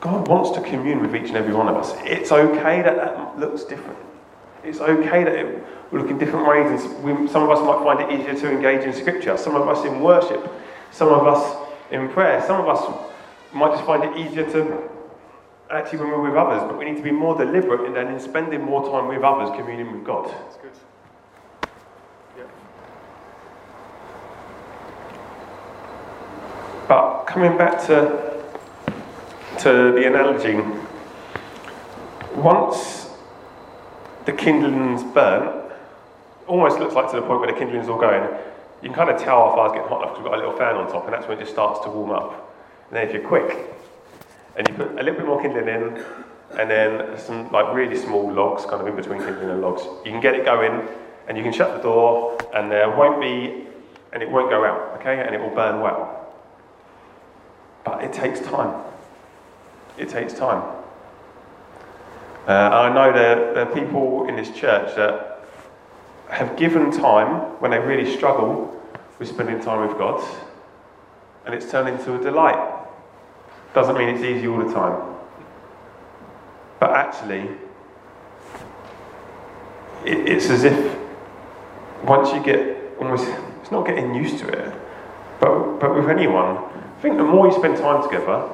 God 0.00 0.28
wants 0.28 0.50
to 0.52 0.60
commune 0.62 1.00
with 1.00 1.14
each 1.14 1.28
and 1.28 1.36
every 1.36 1.52
one 1.52 1.68
of 1.68 1.76
us. 1.76 1.94
It's 2.04 2.32
okay 2.32 2.82
that 2.82 2.96
that 2.96 3.38
looks 3.38 3.64
different. 3.64 3.98
It's 4.64 4.80
okay 4.80 5.24
that 5.24 5.34
it 5.34 5.64
will 5.90 6.00
look 6.00 6.10
in 6.10 6.18
different 6.18 6.46
ways. 6.46 6.82
And 6.82 7.02
we, 7.02 7.28
some 7.28 7.42
of 7.42 7.50
us 7.50 7.60
might 7.60 7.84
find 7.84 8.00
it 8.00 8.20
easier 8.20 8.34
to 8.34 8.50
engage 8.50 8.84
in 8.84 8.92
Scripture, 8.92 9.36
some 9.36 9.54
of 9.54 9.68
us 9.68 9.84
in 9.84 10.00
worship, 10.00 10.50
some 10.90 11.08
of 11.08 11.26
us 11.26 11.68
in 11.90 12.08
prayer, 12.08 12.42
some 12.46 12.60
of 12.60 12.68
us 12.68 13.10
might 13.52 13.72
just 13.72 13.84
find 13.84 14.04
it 14.04 14.16
easier 14.16 14.50
to 14.52 14.90
actually 15.70 15.98
when 15.98 16.08
we're 16.10 16.30
with 16.30 16.36
others, 16.36 16.62
but 16.62 16.78
we 16.78 16.84
need 16.84 16.96
to 16.96 17.02
be 17.02 17.10
more 17.10 17.36
deliberate 17.36 17.86
in 17.86 17.96
in 17.96 18.20
spending 18.20 18.62
more 18.62 18.88
time 18.90 19.08
with 19.08 19.22
others, 19.22 19.50
communing 19.56 19.92
with 19.92 20.04
God. 20.04 20.28
That's 20.28 20.56
good. 20.56 20.72
But 26.88 27.24
coming 27.24 27.58
back 27.58 27.84
to, 27.86 28.42
to 29.58 29.92
the 29.92 30.06
analogy, 30.06 30.60
once 32.36 33.10
the 34.24 34.32
kindling's 34.32 35.02
burnt, 35.02 35.72
almost 36.46 36.78
looks 36.78 36.94
like 36.94 37.10
to 37.10 37.16
the 37.16 37.22
point 37.22 37.40
where 37.40 37.52
the 37.52 37.58
kindling's 37.58 37.88
all 37.88 37.98
going, 37.98 38.22
you 38.82 38.90
can 38.90 38.94
kind 38.94 39.10
of 39.10 39.20
tell 39.20 39.36
our 39.36 39.56
fire's 39.56 39.72
getting 39.72 39.88
hot 39.88 40.02
enough 40.02 40.12
because 40.12 40.22
we've 40.22 40.30
got 40.30 40.34
a 40.34 40.42
little 40.44 40.56
fan 40.56 40.76
on 40.76 40.86
top, 40.90 41.04
and 41.06 41.12
that's 41.12 41.26
when 41.26 41.38
it 41.38 41.40
just 41.40 41.52
starts 41.52 41.80
to 41.80 41.90
warm 41.90 42.10
up. 42.10 42.54
And 42.88 42.96
then 42.96 43.08
if 43.08 43.12
you're 43.12 43.26
quick, 43.26 43.74
and 44.56 44.68
you 44.68 44.74
put 44.74 44.92
a 44.92 45.02
little 45.02 45.14
bit 45.14 45.26
more 45.26 45.42
kindling 45.42 45.68
in, 45.68 46.04
and 46.56 46.70
then 46.70 47.18
some 47.18 47.50
like 47.50 47.74
really 47.74 47.96
small 47.96 48.30
logs, 48.32 48.64
kind 48.64 48.80
of 48.80 48.86
in 48.86 48.94
between 48.94 49.18
kindling 49.20 49.50
and 49.50 49.60
logs, 49.60 49.82
you 50.04 50.12
can 50.12 50.20
get 50.20 50.34
it 50.34 50.44
going, 50.44 50.86
and 51.26 51.36
you 51.36 51.42
can 51.42 51.52
shut 51.52 51.76
the 51.76 51.82
door, 51.82 52.38
and 52.54 52.70
there 52.70 52.88
won't 52.90 53.20
be, 53.20 53.66
and 54.12 54.22
it 54.22 54.30
won't 54.30 54.50
go 54.50 54.64
out, 54.64 55.00
okay, 55.00 55.20
and 55.20 55.34
it 55.34 55.40
will 55.40 55.54
burn 55.54 55.80
well. 55.80 56.25
But 57.86 58.02
it 58.02 58.12
takes 58.12 58.40
time. 58.40 58.82
It 59.96 60.08
takes 60.08 60.34
time. 60.34 60.60
Uh, 62.46 62.50
I 62.50 62.92
know 62.92 63.12
there, 63.12 63.54
there 63.54 63.70
are 63.70 63.74
people 63.74 64.28
in 64.28 64.34
this 64.36 64.50
church 64.50 64.94
that 64.96 65.44
have 66.28 66.56
given 66.56 66.90
time 66.90 67.28
when 67.60 67.70
they 67.70 67.78
really 67.78 68.12
struggle 68.16 68.72
with 69.18 69.28
spending 69.28 69.60
time 69.60 69.86
with 69.86 69.96
God, 69.96 70.22
and 71.44 71.54
it's 71.54 71.70
turned 71.70 71.88
into 71.88 72.18
a 72.18 72.22
delight. 72.22 72.58
Doesn't 73.72 73.96
mean 73.96 74.08
it's 74.08 74.22
easy 74.22 74.48
all 74.48 74.58
the 74.58 74.72
time. 74.74 75.14
But 76.80 76.90
actually, 76.90 77.48
it, 80.04 80.28
it's 80.28 80.50
as 80.50 80.64
if 80.64 80.98
once 82.02 82.32
you 82.32 82.42
get 82.42 82.76
almost, 82.98 83.28
it's 83.60 83.70
not 83.70 83.86
getting 83.86 84.12
used 84.14 84.38
to 84.38 84.48
it, 84.48 84.74
but, 85.40 85.78
but 85.78 85.94
with 85.94 86.08
anyone, 86.08 86.58
I 86.96 87.00
think 87.00 87.18
the 87.18 87.24
more 87.24 87.46
you 87.46 87.52
spend 87.52 87.76
time 87.76 88.02
together, 88.02 88.50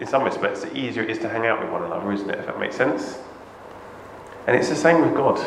in 0.00 0.06
some 0.06 0.24
respects, 0.24 0.62
the 0.62 0.76
easier 0.76 1.02
it 1.02 1.10
is 1.10 1.18
to 1.20 1.28
hang 1.28 1.46
out 1.46 1.60
with 1.60 1.70
one 1.70 1.82
another, 1.84 2.12
isn't 2.12 2.28
it? 2.28 2.38
If 2.40 2.46
that 2.46 2.58
makes 2.58 2.76
sense. 2.76 3.18
And 4.46 4.56
it's 4.56 4.68
the 4.68 4.76
same 4.76 5.00
with 5.00 5.14
God. 5.14 5.38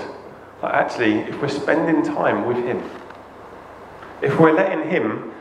Like 0.64 0.74
actually, 0.74 1.20
if 1.20 1.42
we're 1.42 1.50
spending 1.50 2.04
time 2.04 2.46
with 2.46 2.58
Him, 2.58 2.82
if 4.22 4.40
we're 4.40 4.54
letting 4.54 4.90
Him 4.90 5.32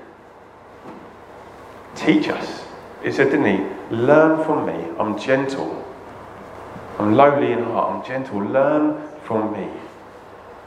teach 1.94 2.28
us, 2.28 2.64
He 3.02 3.12
said, 3.12 3.30
didn't 3.30 3.46
He? 3.46 3.94
Learn 3.94 4.44
from 4.44 4.66
me. 4.66 4.94
I'm 4.98 5.18
gentle. 5.18 5.84
I'm 6.98 7.14
lowly 7.14 7.52
in 7.52 7.62
heart. 7.62 7.94
I'm 7.94 8.04
gentle. 8.04 8.44
Learn 8.44 9.08
from 9.24 9.52
me. 9.52 9.68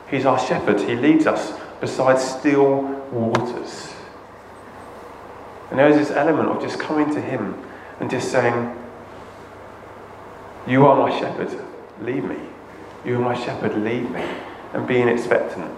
He's 0.09 0.25
our 0.25 0.39
shepherd. 0.39 0.79
He 0.81 0.95
leads 0.95 1.27
us 1.27 1.53
beside 1.79 2.19
still 2.19 2.81
waters. 3.11 3.93
And 5.71 5.79
there 5.79 5.87
is 5.87 5.95
this 5.95 6.11
element 6.11 6.49
of 6.49 6.61
just 6.61 6.79
coming 6.79 7.13
to 7.13 7.21
Him 7.21 7.57
and 8.01 8.09
just 8.09 8.29
saying, 8.29 8.75
You 10.67 10.85
are 10.85 10.97
my 10.97 11.17
shepherd, 11.17 11.49
lead 12.01 12.25
me. 12.25 12.35
You 13.05 13.15
are 13.15 13.21
my 13.21 13.41
shepherd, 13.41 13.77
lead 13.77 14.11
me. 14.11 14.21
And 14.73 14.85
being 14.85 15.07
expectant. 15.07 15.73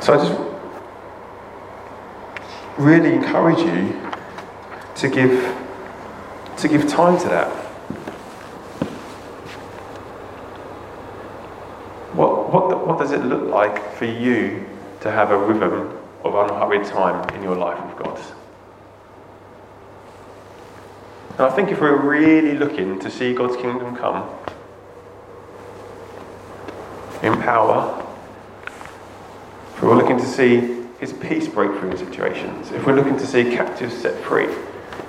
So 0.00 0.14
I 0.14 0.16
just 0.16 0.40
really 2.78 3.12
encourage 3.14 3.58
you 3.58 4.00
to 4.96 5.08
give 5.08 5.58
to 6.58 6.68
give 6.68 6.88
time 6.88 7.18
to 7.18 7.28
that. 7.28 7.48
What, 12.14 12.52
what, 12.52 12.86
what 12.86 12.98
does 12.98 13.10
it 13.10 13.24
look 13.24 13.48
like 13.50 13.94
for 13.94 14.04
you 14.04 14.64
to 15.00 15.10
have 15.10 15.32
a 15.32 15.38
rhythm 15.38 16.01
of 16.24 16.34
unhurried 16.34 16.84
time 16.84 17.28
in 17.34 17.42
your 17.42 17.56
life 17.56 17.84
with 17.86 18.04
God? 18.04 18.20
And 21.38 21.40
I 21.40 21.50
think 21.50 21.70
if 21.70 21.80
we're 21.80 21.96
really 21.96 22.58
looking 22.58 22.98
to 23.00 23.10
see 23.10 23.32
God's 23.32 23.56
kingdom 23.56 23.96
come 23.96 24.28
in 27.22 27.40
power, 27.40 28.06
if 29.74 29.82
we're 29.82 29.96
looking 29.96 30.18
to 30.18 30.26
see 30.26 30.84
His 31.00 31.12
peace 31.14 31.48
break 31.48 31.70
through 31.78 31.92
in 31.92 31.96
situations, 31.96 32.70
if 32.70 32.86
we're 32.86 32.94
looking 32.94 33.16
to 33.16 33.26
see 33.26 33.44
captives 33.44 33.96
set 33.96 34.22
free, 34.24 34.48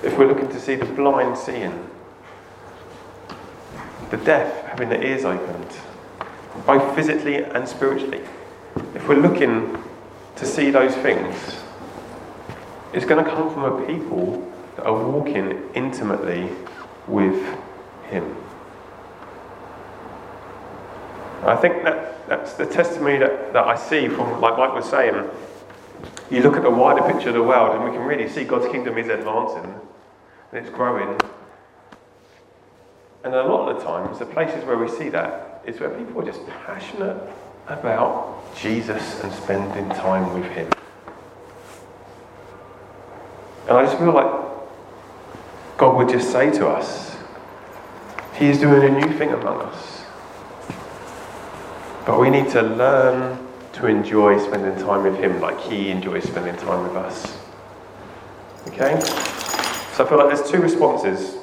if 0.01 0.17
we're 0.17 0.27
looking 0.27 0.47
to 0.47 0.59
see 0.59 0.75
the 0.75 0.85
blind 0.85 1.37
seeing, 1.37 1.89
the 4.09 4.17
deaf 4.17 4.65
having 4.67 4.89
their 4.89 5.03
ears 5.03 5.25
opened, 5.25 5.75
both 6.65 6.95
physically 6.95 7.43
and 7.43 7.67
spiritually, 7.67 8.21
if 8.95 9.07
we're 9.09 9.19
looking 9.19 9.82
to 10.35 10.45
see 10.45 10.71
those 10.71 10.95
things, 10.95 11.35
it's 12.93 13.05
going 13.05 13.23
to 13.23 13.29
come 13.29 13.53
from 13.53 13.63
a 13.63 13.85
people 13.85 14.51
that 14.75 14.85
are 14.85 15.09
walking 15.09 15.69
intimately 15.73 16.49
with 17.07 17.41
Him. 18.09 18.35
I 21.43 21.55
think 21.55 21.83
that 21.83 22.27
that's 22.27 22.53
the 22.53 22.65
testimony 22.65 23.17
that, 23.19 23.53
that 23.53 23.67
I 23.67 23.75
see 23.75 24.07
from, 24.07 24.39
like 24.39 24.57
Mike 24.57 24.73
was 24.73 24.89
saying, 24.89 25.29
you 26.31 26.41
look 26.41 26.55
at 26.55 26.63
the 26.63 26.69
wider 26.69 27.01
picture 27.11 27.29
of 27.29 27.35
the 27.35 27.43
world 27.43 27.75
and 27.75 27.83
we 27.83 27.91
can 27.91 28.05
really 28.05 28.29
see 28.29 28.43
God's 28.43 28.71
kingdom 28.71 28.97
is 28.97 29.09
advancing 29.09 29.79
and 30.51 30.65
it's 30.65 30.69
growing. 30.73 31.19
And 33.23 33.33
a 33.33 33.43
lot 33.43 33.69
of 33.69 33.77
the 33.77 33.83
times, 33.83 34.19
the 34.19 34.25
places 34.25 34.63
where 34.65 34.77
we 34.77 34.87
see 34.89 35.09
that 35.09 35.63
is 35.65 35.79
where 35.79 35.89
people 35.89 36.21
are 36.21 36.25
just 36.25 36.45
passionate 36.47 37.17
about 37.67 38.55
Jesus 38.55 39.21
and 39.21 39.31
spending 39.33 39.89
time 39.89 40.33
with 40.33 40.49
Him. 40.51 40.69
And 43.67 43.77
I 43.77 43.85
just 43.85 43.97
feel 43.97 44.13
like 44.13 44.43
God 45.77 45.97
would 45.97 46.09
just 46.09 46.31
say 46.31 46.51
to 46.51 46.67
us, 46.67 47.15
He 48.35 48.47
is 48.47 48.59
doing 48.59 48.83
a 48.83 48.99
new 48.99 49.17
thing 49.17 49.31
among 49.31 49.61
us. 49.61 50.03
But 52.05 52.19
we 52.19 52.29
need 52.29 52.49
to 52.51 52.61
learn 52.61 53.47
to 53.73 53.87
enjoy 53.87 54.37
spending 54.39 54.75
time 54.83 55.03
with 55.03 55.17
Him 55.17 55.39
like 55.39 55.59
He 55.61 55.89
enjoys 55.89 56.25
spending 56.25 56.55
time 56.57 56.83
with 56.83 56.95
us. 56.95 57.37
Okay? 58.67 58.99
So 59.93 60.05
I 60.05 60.09
feel 60.09 60.17
like 60.17 60.35
there's 60.35 60.49
two 60.49 60.59
responses. 60.59 61.35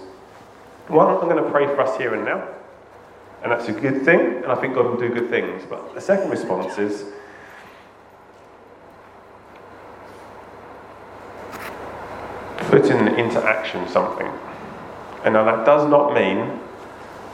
One, 0.88 1.08
I'm 1.08 1.20
going 1.28 1.42
to 1.42 1.50
pray 1.50 1.66
for 1.66 1.80
us 1.80 1.96
here 1.96 2.14
and 2.14 2.24
now. 2.24 2.48
And 3.42 3.50
that's 3.50 3.68
a 3.68 3.72
good 3.72 4.04
thing, 4.04 4.20
and 4.20 4.46
I 4.46 4.54
think 4.54 4.74
God 4.74 4.86
will 4.86 4.98
do 4.98 5.08
good 5.08 5.30
things. 5.30 5.62
But 5.68 5.94
the 5.94 6.00
second 6.00 6.30
response 6.30 6.76
is 6.78 7.04
putting 12.70 13.18
into 13.18 13.42
action 13.42 13.88
something. 13.88 14.30
And 15.24 15.34
now 15.34 15.44
that 15.44 15.64
does 15.64 15.88
not 15.88 16.14
mean 16.14 16.60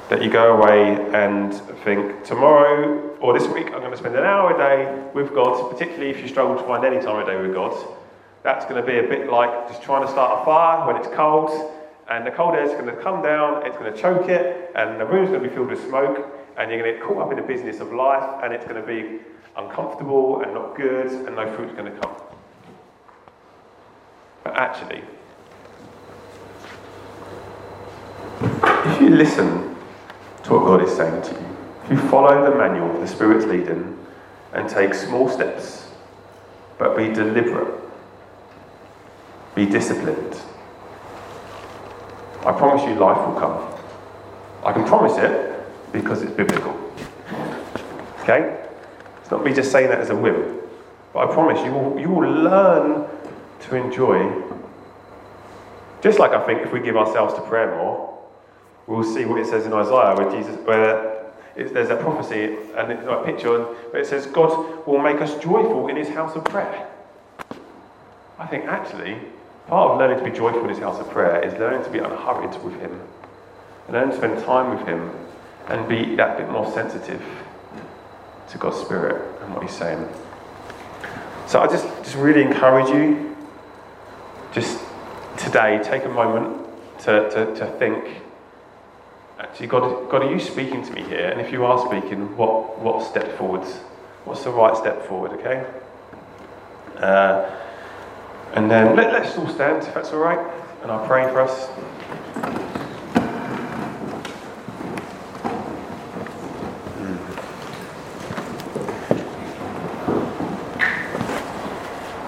that 0.09 0.23
you 0.23 0.31
go 0.31 0.57
away 0.57 0.95
and 1.13 1.53
think 1.85 2.25
tomorrow 2.25 3.17
or 3.19 3.37
this 3.37 3.49
week 3.49 3.67
I'm 3.67 3.81
going 3.81 3.91
to 3.91 3.97
spend 3.97 4.15
an 4.15 4.25
hour 4.25 4.55
a 4.55 4.59
day 4.59 5.11
with 5.13 5.35
God, 5.35 5.71
particularly 5.71 6.11
if 6.11 6.21
you 6.21 6.29
struggle 6.29 6.57
to 6.57 6.63
find 6.63 6.85
any 6.85 7.05
time 7.05 7.21
a 7.23 7.27
day 7.27 7.41
with 7.41 7.53
God. 7.53 7.77
That's 8.45 8.65
going 8.65 8.81
to 8.81 8.87
be 8.87 8.99
a 8.99 9.03
bit 9.03 9.29
like 9.29 9.69
just 9.69 9.83
trying 9.83 10.07
to 10.07 10.11
start 10.11 10.41
a 10.41 10.45
fire 10.45 10.87
when 10.87 10.97
it's 10.97 11.09
cold 11.09 11.51
and 12.09 12.27
the 12.27 12.31
cold 12.31 12.55
air 12.55 12.65
is 12.65 12.73
going 12.73 12.87
to 12.87 13.03
come 13.03 13.23
down, 13.23 13.67
it's 13.67 13.77
going 13.77 13.93
to 13.93 14.01
choke 14.01 14.29
it, 14.29 14.73
and 14.75 15.01
the 15.01 15.05
room's 15.05 15.31
going 15.31 15.43
to 15.43 15.49
be 15.49 15.55
filled 15.55 15.69
with 15.69 15.85
smoke, 15.87 16.33
and 16.57 16.71
you're 16.71 16.81
going 16.81 16.93
to 16.93 16.99
get 16.99 17.07
caught 17.07 17.23
up 17.23 17.31
in 17.31 17.37
the 17.37 17.43
business 17.43 17.81
of 17.81 17.93
life, 17.93 18.43
and 18.43 18.53
it's 18.53 18.65
going 18.65 18.81
to 18.81 18.87
be 18.87 19.21
uncomfortable 19.57 20.43
and 20.43 20.55
not 20.55 20.77
good, 20.77 21.11
and 21.11 21.37
no 21.37 21.53
fruit's 21.57 21.75
going 21.75 21.93
to 21.93 21.99
come. 22.01 22.15
But 24.45 24.55
actually, 24.57 25.03
if 28.91 29.01
you 29.01 29.11
listen 29.11 29.75
to 30.45 30.53
what 30.53 30.65
God 30.65 30.83
is 30.83 30.95
saying 30.95 31.23
to 31.23 31.31
you, 31.33 31.57
if 31.85 31.91
you 31.91 32.09
follow 32.09 32.49
the 32.49 32.57
manual 32.57 33.01
the 33.01 33.09
Spirit's 33.09 33.47
leading, 33.47 33.95
and 34.53 34.69
take 34.69 34.95
small 34.95 35.29
steps, 35.29 35.91
but 36.79 36.97
be 36.97 37.09
deliberate, 37.13 37.81
be 39.55 39.67
disciplined, 39.67 40.41
I 42.47 42.53
promise 42.53 42.83
you 42.85 42.95
life 42.95 43.19
will 43.27 43.41
come. 43.41 43.75
I 44.65 44.73
can 44.73 44.85
promise 44.85 45.19
it 45.19 45.93
because 45.93 46.23
it's 46.23 46.33
biblical. 46.33 46.75
Okay? 48.21 48.65
It's 49.21 49.31
not 49.33 49.45
me 49.45 49.53
just 49.53 49.73
saying 49.73 49.89
that 49.89 50.01
as 50.01 50.11
a 50.11 50.17
whim. 50.17 50.61
But 51.13 51.29
I 51.29 51.33
promise 51.33 51.65
you 51.65 51.73
will, 51.73 51.99
you 51.99 52.09
will 52.09 52.31
learn 52.31 53.09
to 53.63 53.77
enjoy. 53.77 54.43
Just 56.03 56.21
like 56.21 56.31
I 56.31 56.47
think 56.47 56.63
if 56.63 56.73
we 56.73 56.79
give 56.79 56.97
ourselves 56.97 57.35
to 57.35 57.41
prayer 57.41 57.75
more, 57.77 58.17
we'll 58.87 59.03
see 59.03 59.25
what 59.25 59.41
it 59.41 59.47
says 59.47 59.67
in 59.67 59.73
Isaiah 59.73 60.15
where 60.15 60.31
Jesus, 60.31 60.57
where 60.67 61.33
there's 61.57 61.91
a 61.91 61.97
prophecy 61.97 62.57
and 62.77 62.93
it's 62.93 63.05
like 63.05 63.21
a 63.21 63.25
picture 63.25 63.65
where 63.65 64.03
it 64.03 64.07
says 64.07 64.27
God 64.27 64.87
will 64.87 65.01
make 65.01 65.21
us 65.21 65.35
joyful 65.43 65.89
in 65.89 65.97
his 65.97 66.11
house 66.11 66.37
of 66.37 66.45
prayer. 66.45 66.89
I 68.39 68.47
think 68.47 68.67
actually 68.67 69.19
Part 69.67 69.91
of 69.91 69.99
learning 69.99 70.19
to 70.19 70.25
be 70.25 70.37
joyful 70.37 70.63
in 70.63 70.69
his 70.69 70.79
house 70.79 71.01
of 71.01 71.11
prayer 71.11 71.45
is 71.45 71.53
learning 71.55 71.83
to 71.85 71.91
be 71.91 71.99
unhurried 71.99 72.63
with 72.63 72.79
him, 72.81 73.01
and 73.87 73.97
learning 73.97 74.11
to 74.11 74.17
spend 74.17 74.45
time 74.45 74.77
with 74.77 74.87
him 74.87 75.11
and 75.67 75.89
be 75.89 76.15
that 76.15 76.39
bit 76.39 76.49
more 76.51 76.71
sensitive 76.73 77.23
to 78.51 78.59
God's 78.59 78.77
Spirit 78.77 79.43
and 79.43 79.53
what 79.53 79.65
he's 79.65 79.73
saying. 79.73 80.09
So 81.49 81.61
I 81.61 81.67
just, 81.67 81.87
just 82.05 82.15
really 82.17 82.43
encourage 82.43 82.89
you, 82.91 83.37
just 84.53 84.81
today, 85.37 85.81
take 85.83 86.05
a 86.05 86.09
moment 86.09 86.65
to, 87.01 87.29
to, 87.31 87.55
to 87.57 87.67
think, 87.79 88.23
actually, 89.41 89.67
God, 89.67 90.09
God, 90.09 90.23
are 90.23 90.31
you 90.31 90.39
speaking 90.39 90.85
to 90.85 90.93
me 90.93 91.03
here? 91.03 91.29
And 91.29 91.41
if 91.41 91.51
you 91.51 91.65
are 91.65 91.79
speaking, 91.89 92.37
what, 92.37 92.79
what 92.79 93.05
step 93.05 93.37
forwards? 93.37 93.73
What's 94.25 94.45
the 94.45 94.51
right 94.51 94.77
step 94.77 95.07
forward, 95.07 95.33
okay? 95.33 95.67
Uh, 96.97 97.51
and 98.55 98.71
then 98.71 98.97
let, 98.97 99.15
us 99.15 99.37
all 99.37 99.49
stand, 99.49 99.87
if 99.87 99.95
that's 99.95 100.11
all 100.11 100.19
right, 100.19 100.39
and 100.83 100.91
I'll 100.91 101.07
pray 101.07 101.25
for 101.25 101.41
us. 101.41 101.69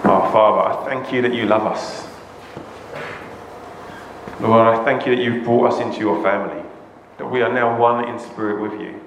Our 0.03 0.31
Father, 0.31 0.61
I 0.61 0.85
thank 0.89 1.13
you 1.13 1.21
that 1.21 1.33
you 1.33 1.45
love 1.45 1.65
us. 1.65 2.07
Lord, 4.39 4.67
I 4.67 4.83
thank 4.85 5.05
you 5.05 5.15
that 5.15 5.21
you've 5.21 5.43
brought 5.43 5.73
us 5.73 5.79
into 5.81 5.99
your 5.99 6.23
family, 6.23 6.63
that 7.17 7.25
we 7.25 7.41
are 7.41 7.51
now 7.51 7.77
one 7.77 8.07
in 8.07 8.17
spirit 8.19 8.61
with 8.61 8.79
you. 8.79 8.99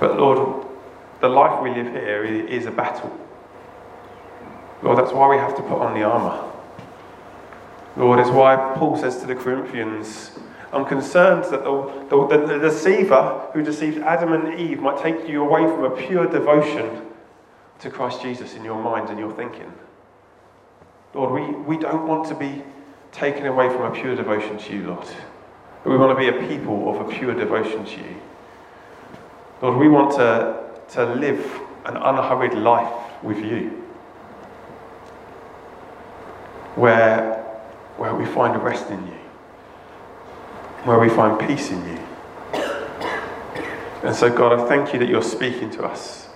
But 0.00 0.18
Lord, 0.18 0.66
the 1.20 1.28
life 1.28 1.62
we 1.62 1.70
live 1.70 1.92
here 1.92 2.24
is 2.24 2.66
a 2.66 2.70
battle. 2.70 3.23
Lord, 4.84 4.98
that's 4.98 5.12
why 5.12 5.28
we 5.28 5.36
have 5.38 5.56
to 5.56 5.62
put 5.62 5.78
on 5.80 5.94
the 5.94 6.02
armour. 6.04 6.52
Lord, 7.96 8.20
is 8.20 8.28
why 8.28 8.74
Paul 8.76 8.98
says 8.98 9.16
to 9.20 9.26
the 9.26 9.34
Corinthians, 9.34 10.32
I'm 10.74 10.84
concerned 10.84 11.44
that 11.44 11.64
the, 11.64 12.06
the, 12.10 12.46
the, 12.46 12.58
deceiver 12.58 13.48
who 13.54 13.62
deceived 13.62 13.98
Adam 13.98 14.34
and 14.34 14.60
Eve 14.60 14.80
might 14.80 14.98
take 14.98 15.26
you 15.26 15.42
away 15.42 15.62
from 15.62 15.84
a 15.84 15.90
pure 15.90 16.26
devotion 16.26 17.06
to 17.78 17.90
Christ 17.90 18.20
Jesus 18.20 18.54
in 18.54 18.64
your 18.64 18.82
mind 18.82 19.08
and 19.08 19.18
your 19.18 19.32
thinking. 19.32 19.72
Lord, 21.14 21.32
we, 21.32 21.56
we 21.60 21.78
don't 21.78 22.06
want 22.06 22.28
to 22.28 22.34
be 22.34 22.62
taken 23.10 23.46
away 23.46 23.70
from 23.70 23.82
a 23.82 23.90
pure 23.90 24.14
devotion 24.14 24.58
to 24.58 24.74
you, 24.74 24.86
Lord. 24.88 25.08
But 25.82 25.90
we 25.90 25.96
want 25.96 26.18
to 26.18 26.20
be 26.20 26.28
a 26.28 26.46
people 26.46 26.90
of 26.90 27.08
a 27.08 27.10
pure 27.10 27.34
devotion 27.34 27.86
to 27.86 27.96
you. 27.96 28.20
Lord, 29.62 29.78
we 29.78 29.88
want 29.88 30.14
to, 30.16 30.62
to 30.94 31.14
live 31.14 31.40
an 31.86 31.96
unhurried 31.96 32.52
life 32.52 32.92
with 33.22 33.38
you. 33.38 33.83
Where, 36.76 37.42
where 37.96 38.14
we 38.14 38.26
find 38.26 38.60
rest 38.62 38.90
in 38.90 39.06
you. 39.06 39.18
Where 40.84 40.98
we 40.98 41.08
find 41.08 41.38
peace 41.48 41.70
in 41.70 41.84
you. 41.88 41.98
And 44.02 44.14
so, 44.14 44.30
God, 44.30 44.60
I 44.60 44.68
thank 44.68 44.92
you 44.92 44.98
that 44.98 45.08
you're 45.08 45.22
speaking 45.22 45.70
to 45.70 45.84
us. 45.84 46.28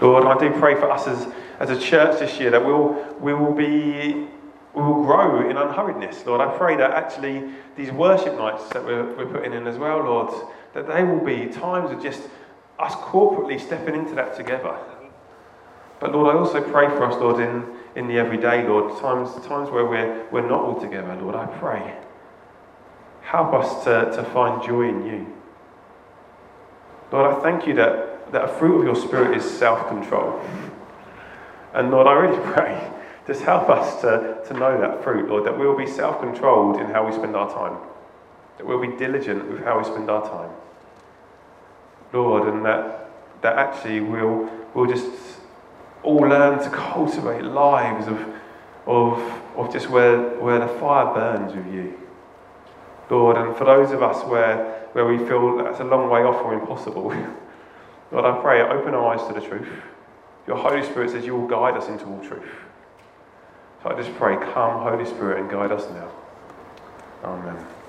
Lord, 0.00 0.24
I 0.24 0.38
do 0.38 0.50
pray 0.58 0.74
for 0.74 0.90
us 0.90 1.06
as, 1.06 1.28
as 1.60 1.70
a 1.70 1.78
church 1.78 2.18
this 2.18 2.40
year 2.40 2.50
that 2.50 2.64
we'll, 2.64 2.94
we 3.20 3.34
will 3.34 3.54
be 3.54 4.26
we 4.74 4.82
will 4.82 5.02
grow 5.02 5.48
in 5.48 5.56
unhurriedness, 5.56 6.24
Lord. 6.26 6.40
I 6.40 6.56
pray 6.56 6.76
that 6.76 6.92
actually 6.92 7.50
these 7.76 7.90
worship 7.90 8.36
nights 8.36 8.68
that 8.68 8.84
we're, 8.84 9.14
we're 9.16 9.26
putting 9.26 9.52
in 9.52 9.66
as 9.66 9.78
well, 9.78 9.98
Lord, 9.98 10.32
that 10.74 10.86
they 10.86 11.02
will 11.02 11.24
be 11.24 11.46
times 11.46 11.90
of 11.90 12.00
just 12.00 12.22
us 12.78 12.94
corporately 12.94 13.60
stepping 13.60 13.96
into 13.96 14.14
that 14.14 14.36
together. 14.36 14.78
But 15.98 16.12
Lord, 16.12 16.34
I 16.34 16.38
also 16.38 16.62
pray 16.62 16.86
for 16.86 17.04
us, 17.04 17.20
Lord, 17.20 17.40
in, 17.40 17.66
in 17.96 18.06
the 18.06 18.18
everyday, 18.18 18.66
Lord, 18.66 19.00
times, 19.00 19.30
times 19.46 19.70
where 19.70 19.84
we're, 19.84 20.26
we're 20.30 20.48
not 20.48 20.60
all 20.60 20.80
together, 20.80 21.14
Lord, 21.16 21.34
I 21.34 21.46
pray. 21.58 21.96
Help 23.22 23.52
us 23.52 23.84
to, 23.84 24.16
to 24.16 24.24
find 24.30 24.62
joy 24.62 24.88
in 24.88 25.06
you. 25.06 25.36
Lord, 27.12 27.34
I 27.34 27.40
thank 27.42 27.66
you 27.66 27.74
that, 27.74 28.32
that 28.32 28.44
a 28.44 28.48
fruit 28.48 28.80
of 28.80 28.84
your 28.84 28.96
spirit 28.96 29.36
is 29.36 29.44
self 29.44 29.88
control. 29.88 30.40
And 31.74 31.90
Lord, 31.90 32.06
I 32.06 32.12
really 32.12 32.52
pray, 32.52 32.90
just 33.26 33.42
help 33.42 33.68
us 33.68 34.00
to, 34.02 34.42
to 34.46 34.54
know 34.54 34.80
that 34.80 35.02
fruit, 35.02 35.28
Lord, 35.28 35.44
that 35.44 35.58
we'll 35.58 35.76
be 35.76 35.86
self 35.86 36.20
controlled 36.20 36.80
in 36.80 36.86
how 36.86 37.06
we 37.06 37.12
spend 37.12 37.34
our 37.34 37.52
time, 37.52 37.78
that 38.58 38.66
we'll 38.66 38.80
be 38.80 38.96
diligent 38.96 39.50
with 39.50 39.64
how 39.64 39.78
we 39.78 39.84
spend 39.84 40.08
our 40.10 40.22
time. 40.22 40.50
Lord, 42.12 42.52
and 42.52 42.64
that, 42.64 43.10
that 43.42 43.56
actually 43.56 44.00
we'll, 44.00 44.50
we'll 44.74 44.90
just 44.90 45.29
all 46.02 46.16
learn 46.16 46.58
to 46.62 46.70
cultivate 46.70 47.44
lives 47.44 48.06
of, 48.06 48.18
of, 48.86 49.20
of 49.56 49.72
just 49.72 49.88
where, 49.90 50.38
where 50.40 50.58
the 50.58 50.68
fire 50.78 51.14
burns 51.14 51.54
with 51.54 51.66
you. 51.72 51.98
Lord, 53.10 53.36
and 53.36 53.56
for 53.56 53.64
those 53.64 53.90
of 53.90 54.02
us 54.02 54.24
where 54.24 54.80
where 54.92 55.06
we 55.06 55.18
feel 55.18 55.56
that's 55.58 55.80
a 55.80 55.84
long 55.84 56.10
way 56.10 56.20
off 56.20 56.44
or 56.44 56.54
impossible. 56.54 57.04
Lord, 58.12 58.24
I 58.24 58.40
pray, 58.42 58.62
open 58.62 58.94
our 58.94 59.14
eyes 59.14 59.26
to 59.28 59.34
the 59.34 59.46
truth. 59.46 59.68
Your 60.46 60.56
Holy 60.56 60.82
Spirit 60.82 61.10
says 61.10 61.24
you 61.24 61.36
will 61.36 61.46
guide 61.46 61.76
us 61.76 61.88
into 61.88 62.06
all 62.06 62.20
truth. 62.20 62.48
So 63.82 63.90
I 63.90 64.00
just 64.00 64.14
pray, 64.16 64.36
come, 64.36 64.82
Holy 64.82 65.04
Spirit, 65.04 65.40
and 65.40 65.50
guide 65.50 65.70
us 65.70 65.88
now. 65.90 66.10
Amen. 67.22 67.79